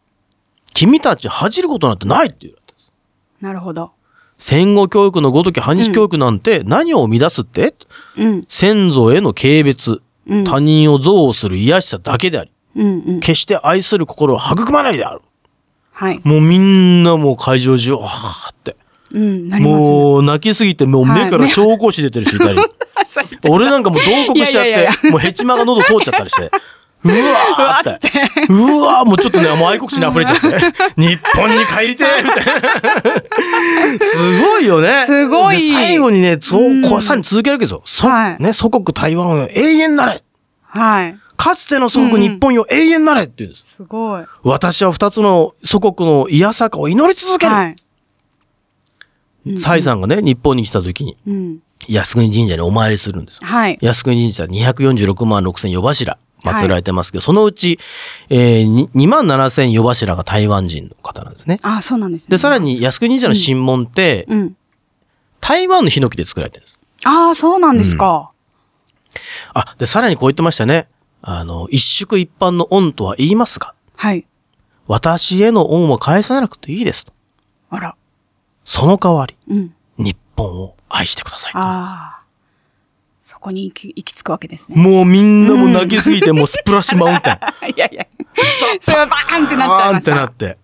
[0.75, 2.93] 君たち恥じることなんてないって言われたんです。
[3.41, 3.91] なるほど。
[4.37, 7.75] 戦後教育のごとき反日教育なんて何を生み出すって、
[8.17, 8.45] うん。
[8.49, 13.21] 先祖への軽蔑、うん他人を憎悪する癒しさだけであり、うんうん。
[13.21, 15.23] 決して愛する心を育まないである。
[15.93, 16.21] はい。
[16.25, 18.77] もうみんなもう会場中、はーって。
[19.13, 19.49] うん。
[19.49, 19.61] ね。
[19.61, 22.59] もう泣きすぎて、もう目から証拠子出てる人いたり。
[23.49, 26.51] 俺なんかもう同国しちゃって、もうヘチマが喉通っちゃったりして。
[27.03, 28.11] うわーって。
[28.49, 30.47] うわーもうちょっとね、もう愛国心に溢れちゃって。
[31.01, 34.05] 日本に帰りてーみたいな。
[34.05, 35.05] すごいよね。
[35.07, 37.83] すごいで最後にね、そう、こうさらに続けるわけですよ。
[37.87, 40.23] そ、はいね、祖国台湾よ、永遠なれ
[40.63, 41.17] はい。
[41.37, 43.65] かつての祖国日本よ、永遠なれって言うんです。
[43.77, 44.25] すごい。
[44.43, 47.53] 私は二つの祖国の癒さかを祈り続ける。
[47.55, 47.77] はい。
[49.59, 51.59] 蔡さんがね、日本に来た時に、うん。
[51.89, 53.43] 靖国神社にお参りするんです。
[53.43, 53.79] はい。
[53.81, 57.79] 靖国神社246万6千夜柱祀られてますけど、そのうち、
[58.29, 61.59] えー、に2万7千夜柱が台湾人の方なんですね。
[61.63, 62.29] あ、そうなんですね。
[62.31, 64.57] で、さらに靖国神社の神門って、うん。
[65.41, 66.81] 台湾のヒノキで作られてるんです。
[67.05, 68.31] ああ、そうなんですか。
[69.55, 70.89] あ、で、さらにこう言ってましたね。
[71.23, 74.27] あの、一宿一般の恩とは言いますが、はい。
[74.87, 77.13] 私への恩は返さなくていいですと。
[77.71, 77.97] あら。
[78.65, 79.75] その代わり、うん。
[79.99, 81.53] 日本を愛してください。
[81.55, 82.20] ああ。
[83.31, 84.83] そこに行き行き着くわけですね。
[84.83, 87.39] もうみんなも泣きすぎて、もうスプラッシュマウンテン。
[87.71, 88.05] いやいや。
[88.81, 90.17] それはバーンってなっちゃいました。
[90.17, 90.59] バーンってなって。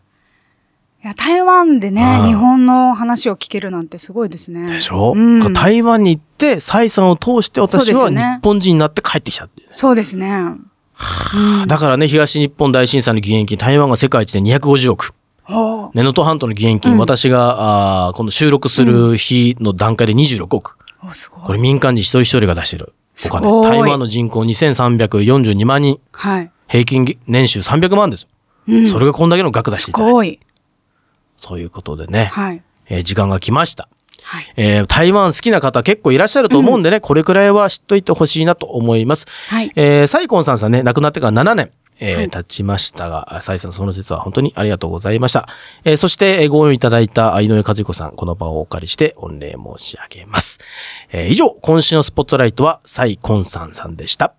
[1.04, 4.66] いや、台湾でねうん、日本の話を聞けるなんてすごいですね。
[4.66, 10.54] でしょ、うん、台湾に行って、蔡さんを通して私は日本人になって帰ってきたってね、そうですね。
[11.68, 15.14] だからね、東日本大震災の義援金、台湾が世界一で250億。
[15.48, 20.76] おーネノト半島の義援金、私が、あーこの収録する日の段階で26億。
[21.08, 21.44] おすごい。
[21.44, 22.92] これ民間人一人一人が出してる
[23.26, 23.62] お金。
[23.62, 26.00] 台湾の人口2342万人。
[26.12, 26.50] はい。
[26.68, 28.28] 平均年収300万ですよ。
[28.68, 30.12] うんそれがこんだけの額出しすていただいて。
[30.12, 30.40] ごい。
[31.40, 32.62] ということでね、はい。
[32.88, 33.88] えー時間が来ました。
[34.24, 34.52] はい。
[34.56, 39.26] えー台湾好きな方結構いらっしゃると思うんでね、これくらいは知っといてほしいなと思います。
[39.48, 41.70] はいえーサイコンさんさんね、亡くなってから7年。
[42.00, 45.48] えー経ちましたが、あサイさんその説は本当にありがとうございました。
[45.84, 50.58] えーそして、えーご応援いただいた井上和彦さん、この場をお借りして御礼申し上げます。
[51.12, 54.34] えー以上、今週のスポットライトはサイコンさんさんでした。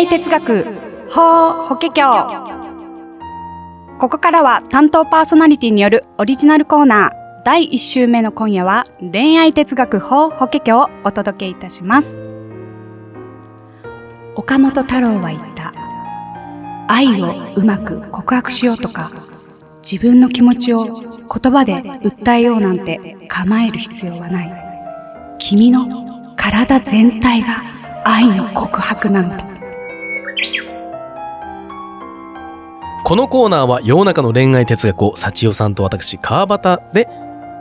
[0.00, 0.64] 愛哲学、
[1.10, 2.00] 法法華経。
[3.98, 7.12] ここからは担当パーソナリティによるオリジナルコーナー、
[7.44, 12.22] 第1週目の今夜は恋愛哲学法法華経をお届けいたします。
[14.36, 15.74] 岡本太郎は言った。
[16.88, 17.26] 愛を
[17.56, 19.10] うまく告白しようとか、
[19.82, 25.36] 自分の気持ちを言葉で訴えようなんて構える必要はない。
[25.38, 25.86] 君の
[26.36, 27.48] 体全体が
[28.06, 29.49] 愛の告白なのだ。
[33.04, 37.08] このコーナーは世の中の恋愛哲学を幸代さんと私川端で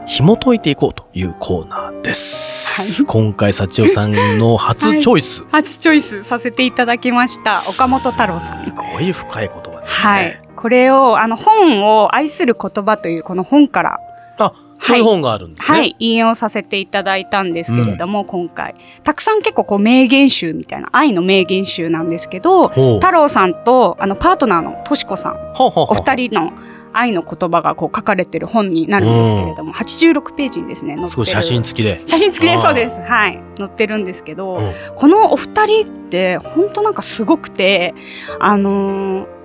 [0.06, 7.52] 紐解いていこうというコーナーです、はい今回幸代さんの初チョイス、初チョイスさせていただきました。
[7.76, 8.64] 岡本太郎さん。
[8.64, 10.42] すごい深い言葉ですねはい。
[10.56, 14.00] これを、あの、本を愛する言葉というこの本から、
[14.38, 18.76] あそういう本があるんですね、はい、引用させていただいたんですけれども、今回。
[19.04, 26.54] たくさん結構こう名言集みたいな、愛の名言集なんですけど、太郎さんと、あの、パートナーのとしこさん、お二人の
[26.94, 31.10] 愛の言葉がこう書かれてる本になるんですけれども、86ページにですね、載ってる。
[31.10, 32.00] すごい写真付きで。
[32.08, 33.00] 写真付きでそうです。
[33.02, 33.40] はい。
[33.60, 34.74] 載ってるんですけど、うん。
[34.96, 37.94] このお二人って本当なんかすごくて、
[38.40, 39.39] あのー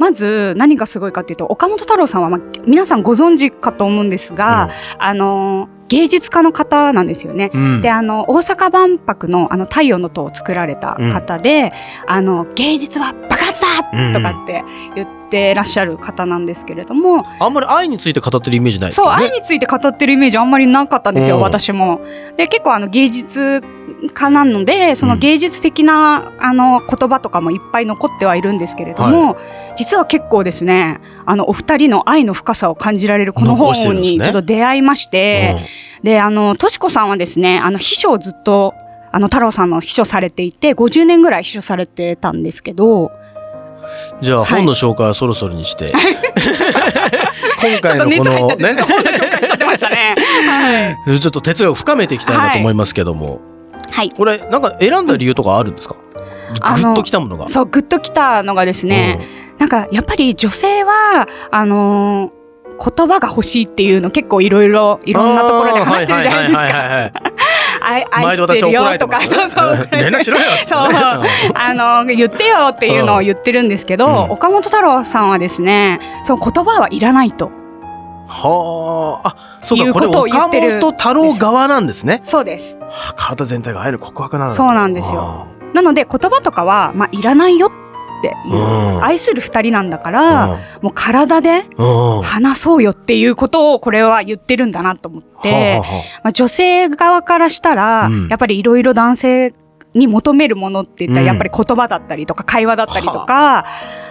[0.00, 7.50] まず何がすごいかっていうと、岡本太郎さんは、まあ、皆さんご存知かと思うんですが、あのー芸術家の方なんですよね。
[7.52, 7.82] うん。
[7.82, 11.72] で、あの、大阪万博のあの太陽の塔を作られた方で、
[12.06, 14.62] あの、芸術は爆発だとかって
[14.94, 21.42] 言ってらっしゃる方なんですけれども、あんまり愛について語ってるイメージないですそう、愛について語ってるイメージあんまりなかったんですよ、うん。
[21.42, 22.00] 私も。
[22.36, 23.60] で、結構あの芸術
[24.08, 29.36] 家なので、その芸術的な、あの言葉とかもいっぱい残ってはいるんですけれども、
[29.76, 35.56] 実は結構ですね、あのお二人の愛の深さを感じられるこの本にちょっと出会いまして、
[36.02, 38.74] で、あの、としこさんはですね、あの秘書をずっと、
[39.12, 43.12] あの、太郎さんの秘書されていて、50年ぐらい秘書されてたんですけど、
[44.20, 44.46] じゃあはい。
[44.60, 45.92] 本の紹介はそろそろにして、
[47.62, 50.16] 今回のこのね。
[51.06, 53.40] ちょっと哲学を深めていきたいなと思いますけども、
[53.90, 54.10] はい。
[54.10, 55.96] これなんか選んだ理由とかあるんですか、
[56.60, 59.26] あのグッときたものがそう、グッときたのがですね、
[59.58, 62.40] なんかやっぱり女性は、あのー
[62.80, 67.10] 言葉が欲しいっていうの結構いろいろ、いろんなところで話してるじゃないですか。
[67.82, 69.88] 愛愛してるよとか、すそうそう。
[69.92, 70.88] 連絡しろよそう。
[70.88, 70.94] ね
[71.54, 77.50] あの、言ってよっていうのを言ってるんですけど、うん岡本太郎さんはですね、その言葉はいらないと。
[78.30, 82.20] はあ、あ、そうか、これ岡本太郎側なんですね。
[82.22, 82.76] そうです。
[82.76, 84.54] はあ体全体が愛の告白なんだ。
[84.54, 87.70] そうなんですよあなので言葉とかは、まあ、いらないよっ
[88.22, 88.56] ていう。
[88.56, 90.12] うん愛する二人なんだかー。
[90.12, 92.16] ら、もう体でうん。
[92.18, 92.22] うん。
[92.22, 95.84] 話そうよっていうことをこれは言ってるんだなと思って、はあはあは
[96.24, 99.54] まあ、女性側からしたら、うんやっぱりいろいろ男性
[99.94, 103.64] に求めるものって言ったら、うんやっぱり言葉だったりとか会話だったりとか、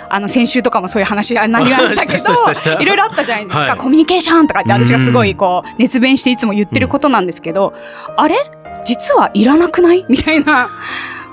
[0.09, 2.33] あの、先週とかもそういう話になりましたけど、
[2.81, 7.73] いろいろあったじゃないですか、はいコミュニケーションとかって私がすごいこう、熱弁していつも言ってることなんですけど、
[8.17, 8.35] あれ？
[8.83, 10.05] 実はいらなくない？
[10.09, 10.69] みたいな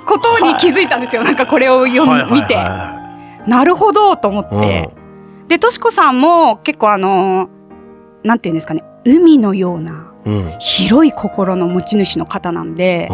[0.07, 1.25] ことに気づいたんですよ。
[1.25, 2.57] なんかこれを読はい見て。
[3.47, 4.91] なるほどと思って。
[5.49, 7.49] で、としこさんも結構あの、
[8.25, 10.35] なんていうんですかね、海のようなうん。
[10.35, 10.55] うん。
[10.59, 13.09] 広い心の持ち主の方なんで、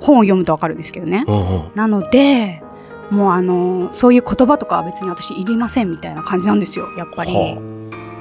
[0.00, 1.24] 本を読むとわかるんですけどね。
[1.28, 1.36] うん。
[1.36, 1.70] うん。
[1.74, 2.62] なので、
[3.10, 7.32] もうあの、そういう言葉とかは別に私いりませんみたいな感じなんですよ、やっぱり。
[7.32, 7.74] は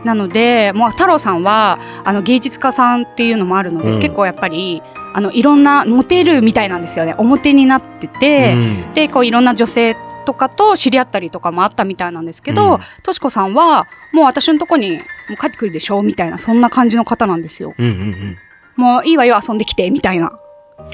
[0.04, 4.82] なので、もう太郎さんは、あの芸術家さんっていうのもあるので、うん結構やっぱり、
[5.14, 7.16] あの、いろんな、モテるみたいなんですよね。
[7.18, 8.58] 表になってて、う
[8.90, 14.98] んで、こういろんな女性とかと知り合ったりとかもあったみたいなんですけうんど、としこさんは、もう私のとこにも
[15.32, 17.74] う帰ってくるでしょみたいな、そんな感じの方なんですよ。
[17.78, 18.38] うんうんうん。
[18.76, 20.34] もういいわよ、遊んできて、みたいな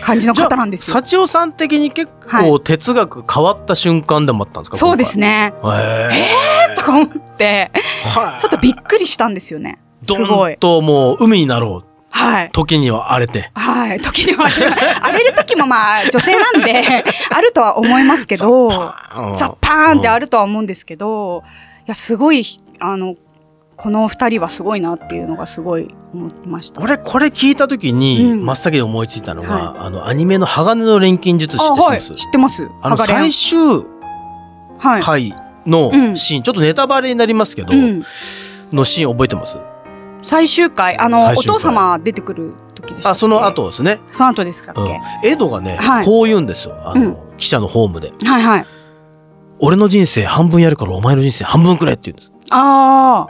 [0.01, 0.95] 感じの方なんですよ。
[0.97, 5.19] 幸代さん的に結は構哲学変わった瞬間でもあったんですかそうです。
[5.19, 5.53] ね。
[5.61, 9.79] 今回へとか思って、ーはいちょっとびっくりしたんですよね。
[10.03, 10.57] すどごいん。
[10.57, 11.89] ともう海になろう。
[12.11, 12.49] はい。
[12.51, 13.51] 時には荒れて。
[13.53, 13.99] はい。
[13.99, 14.47] 時には、
[15.01, 16.83] 荒れる時もまあ、女性なんで、
[17.29, 21.43] あるとは思いますけど、うんザッパーンってあるとは思うんですけど、
[21.81, 22.43] いや、すごい、
[22.79, 23.15] あの、
[23.81, 26.81] この二人はすごいなっていうのがすごい思いました。
[26.81, 28.45] 俺これ聞いた時にうん。
[28.45, 32.09] 真っ先に思いついたのが、はあのアニメの鋼の錬金術師って知ってます？
[32.09, 32.69] あはい、知ってます。
[32.81, 33.57] あの最終
[34.79, 35.01] はい。
[35.01, 35.33] 回
[35.65, 38.03] のうんシーン、ちょっとネタバレになりますけど、うん。
[38.73, 39.57] のシーン覚えてます？
[40.23, 43.45] 最終回、あの、お父様出てくる時でしあその。
[43.45, 44.87] 後ですね、その後ですかっうん。
[44.87, 46.05] け、エドがね、はい。
[46.05, 46.75] こう言うんですよ。
[46.83, 47.37] あの、うん。
[47.37, 48.11] 記者のホームで。
[48.25, 48.65] はいはい。
[49.61, 52.33] 「俺の人生半分やるからお前の人生半分くれ」って言うんです。
[52.49, 53.27] あ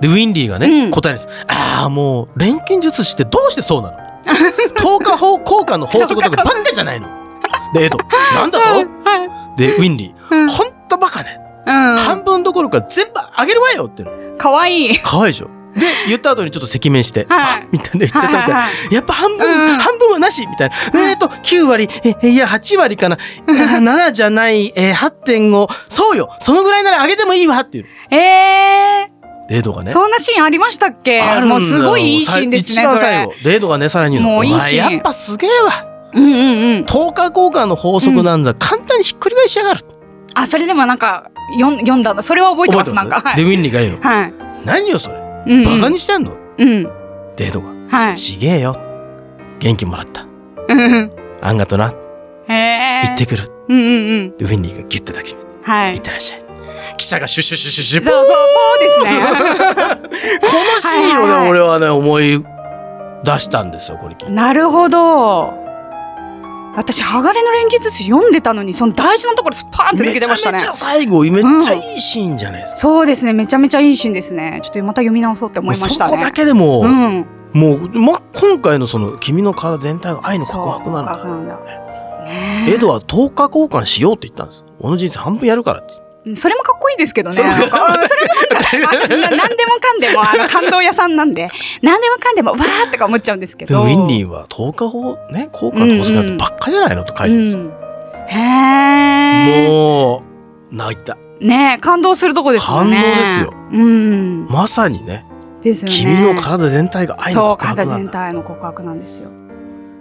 [0.00, 0.90] でウィンリーがね、うん。
[0.90, 1.44] 答えるんです。
[1.48, 3.98] ああもう錬金術師ってどうしてそうなの？
[4.78, 7.08] 透過法効果の法則とかばっかじゃないの。
[7.74, 7.98] でエド
[8.34, 8.62] なんだあ。
[8.62, 8.68] と？
[8.78, 8.82] は
[9.56, 9.58] い。
[9.58, 10.48] でウィンリー、うん。
[10.48, 11.96] ほんとバカね、うん。
[11.96, 14.10] 半分どころか全部あげるわよっての。
[14.38, 14.86] かわい。
[14.92, 14.98] い。
[14.98, 15.50] 可愛いでしょ？
[15.76, 17.62] で言った後にちょっと赤面して、はい。
[17.62, 19.78] あみたいな言っちゃったみたいな、はいはやっぱ半分、うん。
[19.78, 23.16] 半分はなしみたいな、えっ、と9割ええいや8割かな。
[23.16, 26.30] あ7じゃない、えー、8.5そうよ。
[26.40, 29.17] そのぐらいなら上げてもいいわっていうえー、
[29.48, 31.20] デートがねそんなシーンありましたっけ？
[31.22, 33.32] あるんだよもうすごいいいシーンですね、一番最後。
[33.44, 35.84] デートがねさらにもういいシーンやっぱすげえわ
[36.14, 36.34] うんうんう
[36.80, 36.84] ん。
[36.84, 39.80] 10日交換の法則なんざ簡単にひっくり返しやがる、
[40.34, 42.22] あ、それでもなんか、読ん読んだの。
[42.22, 43.20] それは覚えてます、なんか。
[43.20, 43.36] はい。
[43.36, 44.32] でウィンリーが言うの、はい。
[44.64, 46.82] 何よそれうんうんバカにしてんの、うん。
[47.36, 48.16] デートがはい。
[48.16, 48.76] ちげえよ
[49.60, 50.26] 元気もらった
[50.68, 51.92] うんあんがとな
[52.48, 53.00] へえ。
[53.08, 53.88] 行ってくるうんうんう
[54.24, 54.36] ん。
[54.36, 55.92] でウィンリーがギュッて抱きしめてはい。
[55.92, 56.44] 行ってらっしゃい
[56.96, 60.38] 記者がシュシュシュシュシュそうそう、そうですね。
[60.40, 62.44] このシーンをね、はいはい俺はね思い
[63.24, 65.68] 出したんですよこれなるほど。
[66.76, 70.58] 私、鋼の錬金術師読んでたのに、その大事なところスパーンと抜けてましたね。
[70.58, 73.32] ゃめちゃ最後めっちゃいいシーンじゃないですか、そうですね。
[73.32, 74.60] めちゃめちゃいいシーンですね。
[74.62, 76.10] ちょっとまた読み直そうって思いましたね。
[76.10, 77.26] そこだけでも、うん。
[77.52, 81.58] もう、ま、今回のその君の体全体が愛の告白なんだな。
[82.68, 85.94] エドは10日交換しようって言ったんです俺の人生半分やるからって
[86.36, 87.36] それもかっこいいですけどね。
[87.36, 88.10] それもなんか私
[89.12, 91.48] な何でもかんでも、あの、 感動屋さんなんで、
[91.82, 93.74] 何でもかんでも、わーとか思っちゃうんですけど。
[93.74, 97.88] でもウィンリーは10日後ね交換の法則なんてばっかじゃないのと返すんですよ、うん
[98.28, 99.68] へー。
[99.68, 100.22] も
[100.70, 102.96] う泣いたねえ感動するとこですよね。
[102.96, 103.52] 感動ですよ。
[103.72, 104.46] うん。
[104.48, 105.24] まさにね
[105.62, 106.18] ですよね。
[106.18, 109.30] 君の体全体が愛のそう、告白体全なんだ体の告白なんですよ。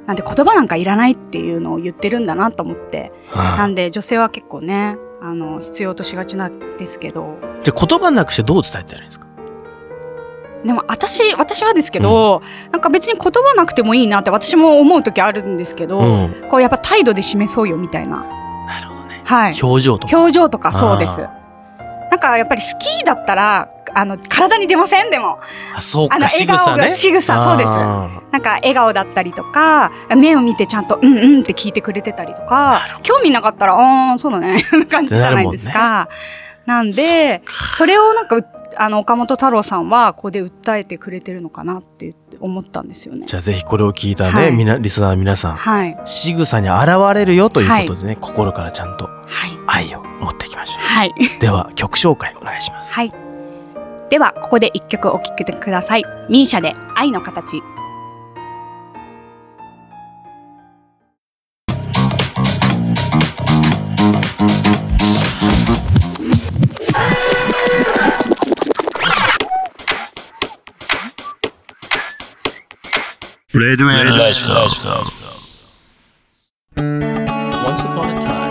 [0.07, 3.11] なんで言葉なんかいらないっていうのを言ってるんだなと思って。
[3.29, 7.37] はなんで女性は結構ね、あの、必要としがちなんですけど。
[7.61, 9.27] いじゃあ言葉なくしてどう伝えたらいいんですか？
[10.63, 12.41] でも私、私はですけど、
[12.71, 18.23] なんか別に言葉なくてもいいなって私も思う時あるんですけど、うんこうやっぱ態度で示そうよみたいな。
[18.65, 19.55] なるほどねはい。
[19.61, 21.31] 表情とか表情とかそうですあ。
[22.09, 25.09] なんかやっぱり好きだったら、あの、体に出ません？
[25.09, 25.39] でも。
[25.75, 36.09] あそうあのか仕草ね笑顔が仕草そうですあなんか笑顔だったりとか、目を見てちゃんと、うんうんって聞いてくれてたりとか、興味なかったら、ああ、そうだね、 な感じじゃないですか。
[36.65, 37.41] なんで、
[37.77, 43.25] それをなんか、うあの、岡本太郎さんは、ここで訴えてくれてるのかなって思ったんですよねー。
[43.25, 45.97] じゃあぜひこれを聞いたね、はいみなリスナーの皆さんはい。
[46.03, 49.11] 仕草に現れるよということでね、心からちゃんとは
[49.47, 49.87] い。
[49.87, 51.13] 愛を持っていきましょはい。
[51.37, 53.11] うでは曲紹介お願いしますはい。
[54.09, 56.03] では、ここで一曲お聴きください。
[56.29, 57.61] ミーシャで愛の形。
[73.53, 73.81] Red
[76.77, 78.46] Once upon a time,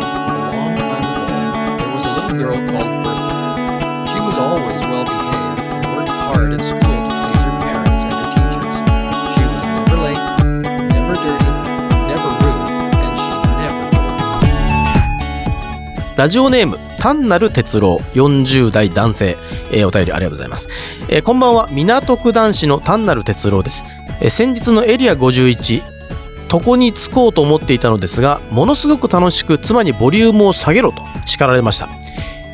[16.17, 18.01] ラジオネーム単なる哲郎。
[18.14, 19.37] 40代男性、
[19.71, 20.67] えーお便りありがとうございます、
[21.11, 21.69] えーこんばんは。
[21.71, 23.85] 港区男子の単なる哲郎です、
[24.21, 25.83] えー先日のエリア51
[26.51, 31.91] 床に着こうと思っていたのですがものすごく楽しく妻にボリュームを下げろと叱られました、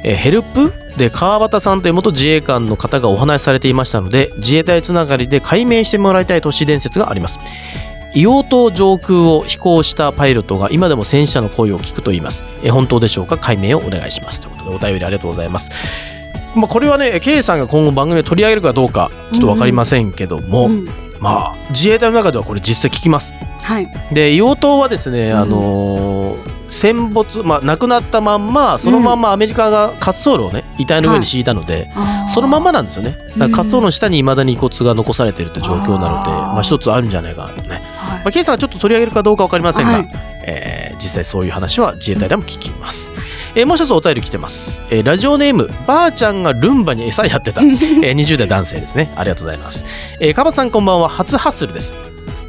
[0.03, 7.39] えヘルプで川端さんという元自衛官の方がお話しされていましたので自衛隊つながりで解明してもらいたい都市伝説があります。
[8.15, 12.45] 硫黄島上空を飛行したパイロットが今でも戦死者の声を聞くと言います。
[12.63, 13.39] え本当でしょうか？
[13.39, 14.41] 解明をお願いします。
[14.41, 15.71] ということでお便りありがとうございます。
[16.55, 20.89] まあ、これはね、K さんが今後番組で取り上げるかどうかちょっとわかりませんけども、うん
[21.19, 23.33] まあ自衛隊の中ではこれ実際聞きます。
[23.63, 23.87] はい。
[24.13, 31.91] で硫黄島はですね、うんあのー戦没、まあ、亡くなったまんまそのまんまアメリカが滑走路をね遺体の上に敷いたので、
[32.33, 33.11] そのまんまなんですよね。
[33.11, 37.83] だから滑走路の下に未だに遺骨が残されているという状況なので、あーまあ、一つあるんじゃないかなとね。
[38.23, 40.09] はいまあ、ケイさんがちょっと取り上げるかどうかわかりませんが、はい
[40.45, 43.11] えー実際そういう話は自衛隊でも聞きます。
[43.57, 44.83] えーもう一つお便り来てます。
[44.91, 47.61] えーラジオネーム、ばあちゃんがルンバに餌やってた。
[47.65, 49.13] えー20代男性ですね。
[49.17, 49.85] ありがとうございます。
[50.21, 51.09] えー、かばつさんこんばんは。
[51.09, 51.97] 初ハッスルです。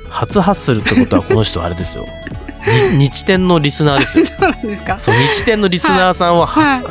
[0.08, 2.06] 初ハッスルってことはこの人あれですよ。
[2.94, 4.26] に日天のリスナーですよ。
[4.26, 5.00] そうなんですか。
[5.00, 6.84] そう、日天のリスナーさんは、ははい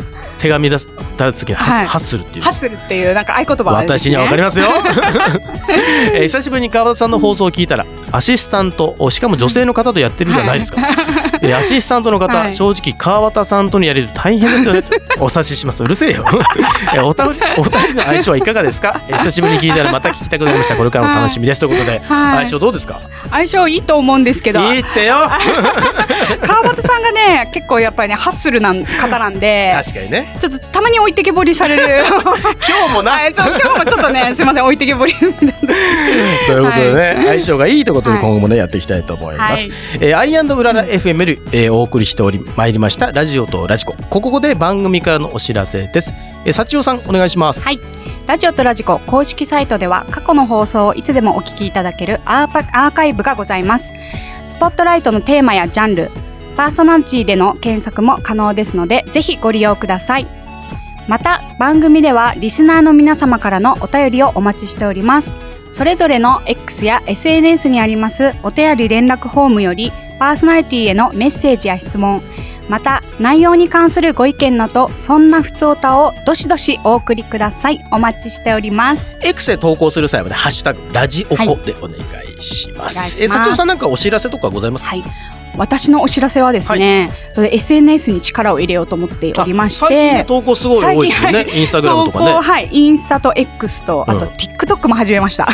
[0.43, 1.87] 手紙出す、出す時にハ,、はい。
[1.87, 2.45] ハッスルっていう。
[2.45, 3.87] ハッスルっていうなんか合言葉ね。
[3.87, 4.67] 私には分かりますよ、
[6.15, 10.81] えー久しぶりに川端さんの放送を聞いたらアシスタントしかも女性の方とやってるじゃないですか、
[11.41, 12.55] えーアシスタントの方、はい。
[12.55, 14.83] 正直川端さんとのやりとり大変ですよね。
[14.83, 14.91] と
[15.21, 15.83] お察しします。
[15.85, 16.25] うるせえよ、
[16.95, 22.37] えーおたお二人の相性はいかがですか、えー久しぶりに聞いたらまた聞きたくなりましたこれからも楽しみですということで、はい。
[22.39, 23.01] 相性どうですか？
[23.31, 24.61] 相性いいと思うんですけど。
[24.73, 25.15] いいってよ。
[26.47, 29.73] 川端さんがね結構やっぱりねハッスルな方なんで。
[29.75, 31.83] 確かにねちょっとたまに置いてけぼりされる
[32.69, 35.33] 今日もな、はい今日もちょっとね すいません置いてけぼりという
[36.65, 39.69] ことでね、はい相性がいいということではい今後もね、やっていきたいと思います。
[39.69, 43.95] はいえー、アイうらら FM より、えーお送りしておりまいりましたラジオとラジコ。
[44.11, 46.15] ここで番組からのお知らせです。
[46.45, 47.65] えー、幸代さんお願いします。
[47.65, 47.81] はい
[48.27, 53.93] ラジオとラジコ公式サイトでは過去の放送をいつでもお聞きいただけるアーパアーカイブがございます。
[54.53, 56.11] スポットライトのテーマやジャンル、
[56.57, 60.29] パーソナリティでの検索も可能ですので、ぜひご利用ください。
[61.09, 65.35] また、番組ではリスナーの皆様からのお便りをお待ちしております。
[65.73, 72.23] それぞれの X や SNS にありますお便り連絡フォームより、パーソナリティへのメッセージや質問、
[72.69, 81.97] また内容に関するご意見などそんなふつおたをどしどしお送りくださいお待ちしております X で投稿する際はね、ハッシュタグラジオコでお願
[82.39, 83.19] いします。
[83.19, 84.91] お願いえー、幸代さんなんかお知らせとかございますか？
[84.91, 91.45] はい私のお知らせはですね、それ SNS に力を入れようと思っておりまし最近ねて投稿すごい多いですよね。
[91.45, 92.33] 最インスタグラムとかね。
[92.33, 95.49] はいインスタと X とあとうん TikTok も始めました、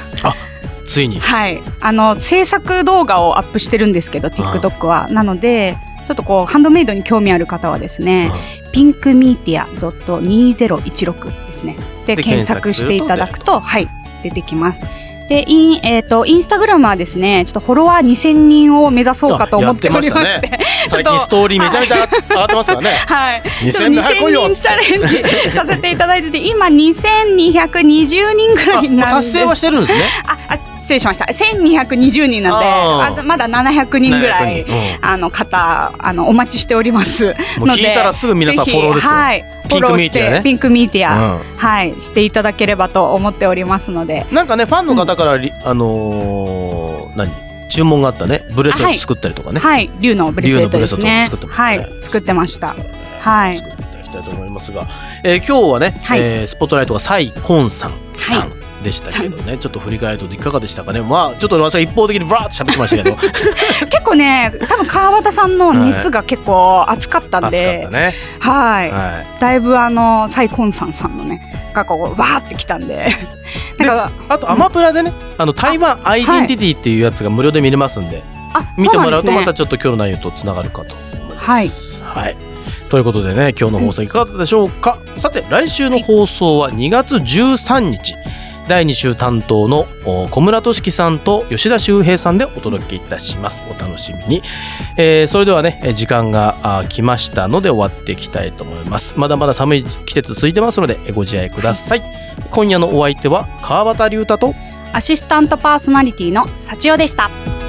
[0.85, 1.19] ついに。
[1.21, 5.77] はいあの制作動画をアップしてるんですけど TikTok はなので
[6.07, 8.31] ちょっとこうハンドメイドに興味ある方はですね、
[8.73, 11.77] ピンクミーティア .2016 ですね。
[12.07, 13.89] でで検索していただくと、はい、
[14.23, 14.83] 出てきます。
[15.29, 22.91] で、イン、えっ、と、インスタグラムはですね、ちょっとフォロワー2000人を目指そうかと思っておりまして、あやって ちょっと最近ストーリーめちゃめちゃ上がってますからね。
[23.07, 23.43] はい。
[23.43, 25.07] 2000ちょっと人早く来いよ2000人チャレン
[25.45, 29.33] ジさせていただいてて、今2220人ぐらいなんです。
[29.35, 30.01] 達成はしてるんですね。
[30.25, 31.27] あ、あ、失礼しました。
[31.27, 37.27] 1220人なんで、あーあとまだ700人ぐらい700人うん、あの方、あの、お待ちしております。
[37.59, 39.45] もう聞いたらすぐ皆さんフォローですよはい。
[39.69, 41.43] フォローして、ピンクミーティア、うん。
[41.57, 44.27] はい、していただければと思っておりますので。
[44.33, 47.33] なんかねファンの方からリ、あのー何？
[47.69, 48.47] 注文があったね。
[48.57, 49.61] ブレスレット作ったりとかね。
[49.61, 51.27] はい、竜のブレスレットですね。
[51.27, 51.89] 作ってましたね。
[51.89, 52.77] はい、作ってました。
[53.21, 54.89] はい作っていただきたいと思いますが、
[55.23, 56.21] えー今日はね、はい。
[56.21, 63.17] えースポットライトがサイコンさんさんでしたけどね、ちょっと振り返るといかがでしたかねまあちょっと私が一方的にブラーって喋ってましたけど
[63.91, 67.89] 結構ね、多分川端さんの熱が結構熱かったんで。
[68.41, 73.09] はい、はいだいぶあのサイコンさんさんのね、がこうわーってきたんで、
[73.79, 78.23] なんかあとアマプラでね、あの台湾アイデンティティっていうやつが無料で見れますんで、
[78.55, 79.55] あ、見てもらうとまた。
[79.55, 82.03] ちょっと今日の内容とつながるかと思います。
[82.03, 82.37] はい。
[82.89, 84.99] ということでね、今日の放送いかがだったでしょうか。
[85.17, 88.15] さて、来週の放送は2月13日。
[88.69, 89.87] 第2週担当の
[90.31, 93.65] 小村俊樹さんと吉田修平さんでお届けいたします。
[93.69, 94.43] お楽しみに。
[94.97, 99.15] えーそれではね、時間が来ましたので終わっていきたいと思います。
[99.17, 102.03] まだまだ寒い季節続いてますので、ご自愛ください。
[102.51, 104.55] 今夜のお相手は川端龍太と
[104.93, 107.68] アシスタントパーソナリティの幸代でした。